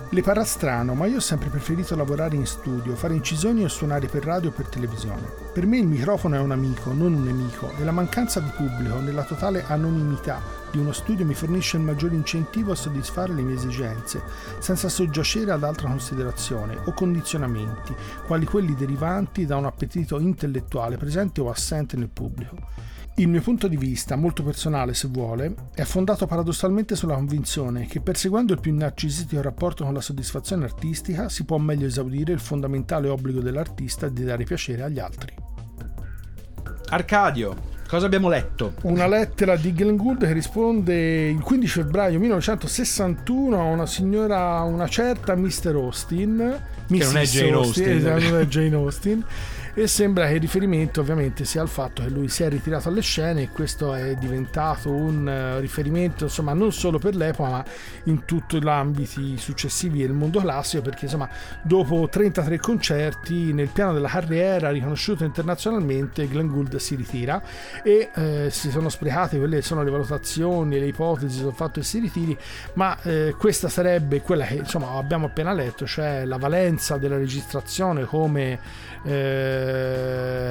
Le 0.09 0.21
parrà 0.21 0.45
strano, 0.45 0.95
ma 0.95 1.07
io 1.07 1.17
ho 1.17 1.21
sempre 1.21 1.49
preferito 1.49 1.97
lavorare 1.97 2.37
in 2.37 2.47
studio, 2.47 2.95
fare 2.95 3.15
incisioni 3.15 3.65
o 3.65 3.69
suonare 3.69 4.09
per 4.09 4.25
radio 4.25 4.51
o 4.51 4.53
per 4.53 4.67
televisione. 4.67 5.42
Per 5.53 5.67
me 5.67 5.77
il 5.77 5.87
microfono 5.87 6.35
è 6.37 6.39
un 6.39 6.51
amico, 6.51 6.95
non 6.95 7.13
un 7.13 7.25
nemico, 7.25 7.71
e 7.79 7.85
la 7.85 7.91
mancanza 7.91 8.41
di 8.41 8.49
pubblico 8.57 9.01
nella 9.01 9.23
totale 9.23 9.63
anonimità 9.67 10.41
di 10.71 10.79
uno 10.79 10.93
studio 10.93 11.27
mi 11.27 11.35
fornisce 11.35 11.77
il 11.77 11.83
maggiore 11.83 12.15
incentivo 12.15 12.73
a 12.73 12.75
soddisfare 12.75 13.35
le 13.35 13.43
mie 13.43 13.57
esigenze, 13.57 14.23
senza 14.61 14.89
soggiacere 14.89 15.51
ad 15.51 15.63
altra 15.63 15.89
considerazione 15.89 16.79
o 16.87 16.95
condizionamenti, 16.95 17.95
quali 18.27 18.47
quelli 18.47 18.75
derivanti 18.75 19.45
da 19.45 19.59
un 19.59 19.67
appetito 19.67 20.19
intellettuale 20.19 20.97
presente 20.97 21.43
o 21.43 21.51
assente 21.51 21.99
nel 21.99 22.09
pubblico. 22.09 22.57
Il 23.17 23.29
mio 23.29 23.43
punto 23.43 23.69
di 23.69 23.77
vista, 23.77 24.17
molto 24.17 24.43
personale 24.43 24.95
se 24.95 25.07
vuole, 25.09 25.55
è 25.75 25.83
fondato 25.83 26.27
paradossalmente 26.27 26.97
sulla 26.97 27.15
convinzione 27.15 27.85
che 27.85 28.01
perseguendo 28.01 28.55
il 28.55 28.61
più 28.61 28.75
narcisitico 28.75 29.43
rapporto 29.43 29.85
con 29.85 29.93
la 29.93 30.01
soddisfazione 30.01 30.65
artistica 30.65 31.29
si 31.29 31.45
può 31.45 31.59
meglio 31.59 31.87
esaudire 31.87 32.33
il 32.33 32.41
fondamentale 32.41 33.09
obbligo 33.09 33.41
dell'artista 33.41 34.09
di 34.09 34.25
dare 34.25 34.45
piacere 34.45 34.83
agli 34.83 34.99
altri. 34.99 35.35
Arcadio, 36.89 37.55
cosa 37.87 38.07
abbiamo 38.07 38.31
letto? 38.31 38.75
Una 38.83 39.07
lettera 39.07 39.57
di 39.57 39.75
Glenn 39.75 39.97
Gould 39.97 40.25
che 40.25 40.33
risponde 40.33 41.29
il 41.29 41.41
15 41.41 41.81
febbraio 41.81 42.19
1961 42.19 43.61
a 43.61 43.65
una 43.65 43.87
signora, 43.87 44.63
una 44.63 44.89
certa 44.89 45.37
Mr. 45.37 45.75
Austin. 45.75 46.61
Che 46.87 47.05
non 47.05 47.17
è 47.19 47.25
Jane 47.25 47.53
Austen. 47.53 47.97
esatto, 47.97 48.23
non 48.23 48.41
è 48.41 48.47
Jane 48.47 48.75
Austen 48.75 49.25
e 49.75 49.87
sembra 49.87 50.27
che 50.27 50.35
il 50.35 50.41
riferimento 50.41 51.01
ovviamente 51.01 51.47
sia 51.47 51.63
al 51.63 51.69
fatto 51.69 52.03
che 52.03 52.11
lui 52.11 52.29
si 52.29 52.43
è 52.43 52.49
ritirato 52.51 52.91
alle 52.91 53.01
scene 53.01 53.43
e 53.43 53.49
questo 53.49 53.95
è 53.95 54.15
diventato 54.17 54.91
un 54.91 55.27
eh, 55.27 55.61
riferimento 55.61 56.25
insomma 56.25 56.53
non 56.53 56.73
solo 56.73 56.99
per 56.99 57.17
l'epoca 57.17 57.49
ma 57.49 57.65
in 58.05 58.27
tutti 58.27 58.63
gli 58.63 58.69
ambiti 58.69 59.39
successivi 59.39 60.01
del 60.01 60.13
mondo 60.13 60.41
classico 60.41 60.83
perché 60.83 61.07
insomma 61.07 61.27
dopo 61.63 62.07
33 62.07 62.59
concerti 62.59 63.55
nel 63.55 63.69
piano 63.69 63.95
della 63.95 64.09
carriera 64.09 64.71
riconosciuto 64.71 65.25
internazionalmente 65.25 66.29
Glenn 66.29 66.49
Gould 66.49 66.77
si 66.77 66.95
ritira 66.95 67.43
e 67.83 68.11
eh, 68.15 68.49
si 68.51 68.71
sono 68.71 68.91
sprecate 68.91 69.39
quelle 69.39 69.57
che 69.57 69.63
sono 69.63 69.83
le 69.83 69.91
valutazioni 69.91 70.79
le 70.79 70.87
ipotesi 70.87 71.39
sul 71.39 71.55
fatto 71.55 71.81
che 71.81 71.87
si 71.87 71.99
ritiri 71.99 72.37
ma 72.75 73.01
eh, 73.05 73.35
questa 73.39 73.71
sarebbe 73.71 74.21
quella 74.21 74.45
che 74.45 74.57
insomma 74.57 74.99
abbiamo 74.99 75.27
appena 75.27 75.55
letto 75.55 75.87
cioè 75.87 76.27
la 76.27 76.37
valenza 76.37 76.99
della 76.99 77.17
registrazione 77.17 78.05
come 78.05 78.91
eh, 79.05 79.62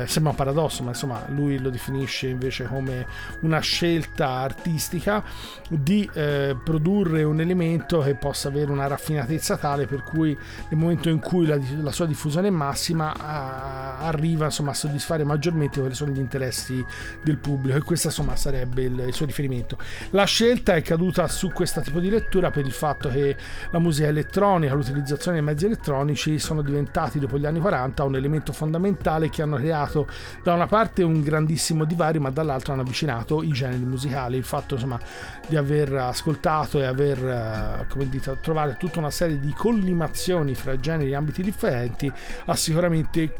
sembra 0.07 0.32
un 0.32 0.36
paradosso, 0.36 0.84
ma 0.84 0.89
insomma 0.89 1.26
lui 1.30 1.59
lo 1.59 1.70
definisce 1.70 2.28
invece 2.28 2.66
come 2.66 3.05
una 3.41 3.59
scelta 3.59 4.28
artistica 4.28 5.24
di 5.70 6.09
eh, 6.14 6.55
produrre 6.64 7.24
un 7.24 7.39
elemento 7.39 7.99
che 7.99 8.16
possa 8.16 8.49
avere 8.49 8.72
una 8.72 8.88
raffinatezza 8.88 9.57
tale 9.57 9.86
per 9.86 10.03
cui 10.03 10.38
nel 10.70 10.80
momento 10.80 11.09
in 11.09 11.20
cui 11.20 11.45
la, 11.45 11.59
la 11.82 11.91
sua 11.91 12.05
diffusione 12.05 12.47
è 12.47 12.51
massima 12.51 13.14
a, 13.18 13.99
arriva 13.99 14.45
insomma, 14.45 14.72
a 14.72 14.74
soddisfare 14.74 15.24
maggiormente 15.24 15.80
quelli 15.80 15.95
sono 15.95 16.12
gli 16.12 16.20
interessi 16.20 16.84
del 17.24 17.38
pubblico 17.38 17.78
e 17.78 17.82
questo 17.82 18.07
insomma 18.07 18.36
sarebbe 18.36 18.84
il, 18.84 18.99
il 19.07 19.14
suo 19.14 19.26
riferimento. 19.26 19.78
La 20.12 20.26
scelta 20.26 20.76
è 20.76 20.82
caduta 20.82 21.28
su 21.28 21.51
questo 21.51 21.82
tipo 21.82 21.99
di 21.99 22.09
lettura 22.09 22.51
per 22.51 22.66
il 22.66 22.72
fatto 22.72 23.09
che 23.09 23.36
la 23.70 23.80
musica 23.80 24.07
elettronica, 24.07 24.74
l'utilizzazione 24.74 25.38
dei 25.38 25.45
mezzi 25.45 25.66
elettronici 25.66 26.39
sono 26.39 26.62
diventati 26.62 27.20
dopo 27.20 27.38
gli 27.38 27.45
anni 27.45 27.59
40 27.59 28.03
un 28.03 28.16
elemento 28.16 28.51
fondamentale 28.51 29.01
che 29.30 29.41
hanno 29.41 29.58
creato 29.58 30.08
da 30.43 30.54
una 30.54 30.68
parte 30.68 31.04
un 31.04 31.22
grandissimo 31.22 31.86
divario 31.86 32.22
ma 32.22 32.30
dall'altra 32.30 32.74
hanno 32.74 32.84
avvicinato 32.84 33.43
i 33.43 33.52
generi 33.52 33.84
musicali. 33.84 34.38
Il 34.38 34.43
fatto 34.43 34.76
insomma 34.76 34.99
di 35.47 35.56
aver 35.56 35.93
ascoltato 35.93 36.80
e 36.80 36.86
aver 36.86 37.18
eh, 37.26 37.86
come 37.89 38.08
dite 38.08 38.38
trovare 38.41 38.78
tutta 38.78 38.99
una 38.99 39.12
serie 39.12 39.39
di 39.39 39.54
collimazioni 39.54 40.56
fra 40.56 40.80
generi 40.80 41.12
e 41.12 41.16
ambiti 41.16 41.41
differenti 41.41 42.12
ha 42.45 42.56
sicuramente 42.56 43.34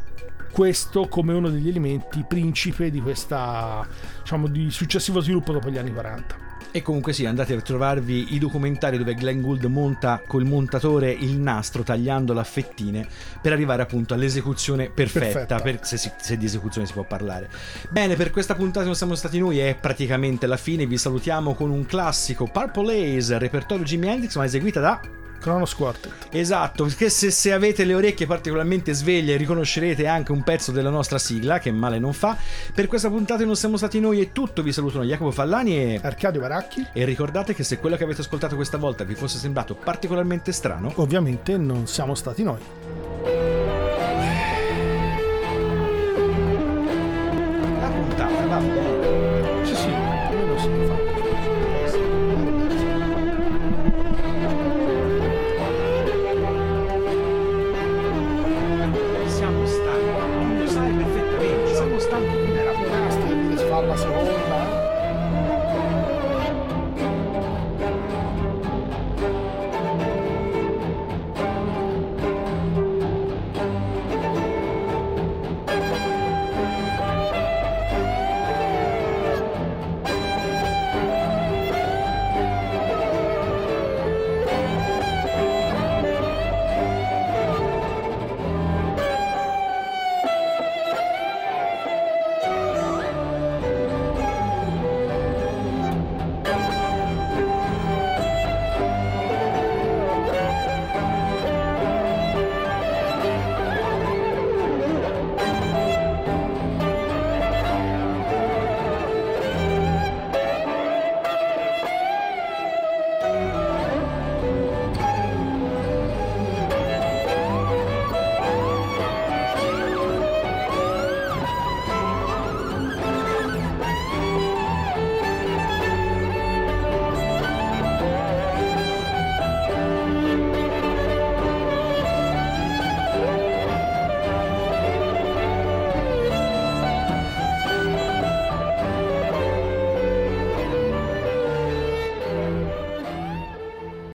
questo 0.52 1.08
come 1.08 1.34
uno 1.34 1.50
degli 1.50 1.70
elementi 1.70 2.26
principe 2.28 2.92
di 2.92 3.00
questa 3.00 3.88
diciamo 4.20 4.48
di 4.48 4.70
successivo 4.70 5.22
sviluppo 5.22 5.54
dopo 5.54 5.70
gli 5.70 5.78
anni 5.78 5.94
40 5.94 6.51
e 6.72 6.82
comunque 6.82 7.14
sì, 7.14 7.26
andate 7.26 7.54
a 7.54 7.62
trovarvi 7.62 8.34
i 8.34 8.40
documentari 8.40 8.98
dove 8.98 9.14
Glenn 9.14 9.42
Gould 9.42 9.66
monta 9.66 10.22
col 10.26 10.46
montatore 10.46 11.12
il 11.12 11.38
nastro 11.38 11.84
tagliandolo 11.84 12.40
a 12.40 12.44
fettine 12.44 13.08
per 13.42 13.52
arrivare 13.52 13.82
appunto 13.82 14.14
all'esecuzione 14.14 14.90
perfetta, 14.90 15.46
Perfetta. 15.46 15.60
per- 15.60 15.80
se, 15.86 15.98
si- 15.98 16.12
se 16.20 16.38
di 16.38 16.46
esecuzione 16.46 16.88
si 16.88 16.94
può 16.94 17.04
parlare. 17.04 17.50
Bene, 17.90 18.16
per 18.16 18.32
questa 18.32 18.56
puntata 18.56 18.86
non 18.86 18.96
siamo 18.96 19.16
stati 19.16 19.38
noi, 19.40 19.60
è 19.60 19.76
praticamente 19.80 20.48
la 20.48 20.58
fine, 20.58 20.86
vi 20.86 20.98
salutiamo 20.98 21.54
con 21.54 21.70
un 21.70 21.86
classico 21.86 22.46
Purple 22.46 23.18
Haze, 23.18 23.38
repertorio 23.38 23.84
Jimi 23.84 24.08
Hendrix, 24.08 24.36
ma 24.36 24.46
eseguita 24.46 24.80
da... 24.80 25.00
Kronos 25.42 25.74
Quartet 25.74 26.28
Esatto, 26.30 26.84
perché 26.84 27.10
se, 27.10 27.32
se 27.32 27.52
avete 27.52 27.84
le 27.84 27.96
orecchie 27.96 28.28
particolarmente 28.28 28.94
sveglie 28.94 29.38
riconoscerete 29.38 30.06
anche 30.06 30.32
un 30.32 30.44
pezzo 30.44 30.72
della 30.72 30.92
nostra 30.92 31.18
sigla, 31.18 31.58
che 31.58 31.72
male 31.72 31.98
non 31.98 32.14
fa. 32.14 32.38
Per 32.74 32.88
questa 32.88 33.10
puntata 33.10 33.44
non 33.44 33.58
siamo 33.58 33.76
stati 33.76 34.00
noi 34.00 34.22
è 34.22 34.32
tutto, 34.32 34.64
vi 34.64 34.72
salutano 34.72 35.04
Jacopo 35.04 35.32
Fallani 35.32 35.76
e... 35.76 36.00
Arcadio 36.02 36.40
Baracchi. 36.40 36.88
E 36.94 37.04
ricordate 37.04 37.54
che 37.54 37.64
se 37.64 37.80
quello 37.80 37.98
che 37.98 38.06
avete 38.06 38.22
ascoltato 38.22 38.56
questa 38.56 38.78
volta 38.78 39.04
vi 39.04 39.16
fosse 39.16 39.38
sembrato 39.38 39.76
particolarmente 39.76 40.54
strano, 40.54 40.92
ovviamente 40.96 41.58
non 41.58 41.86
siamo 41.86 42.16
stati 42.16 42.44
noi 42.44 42.60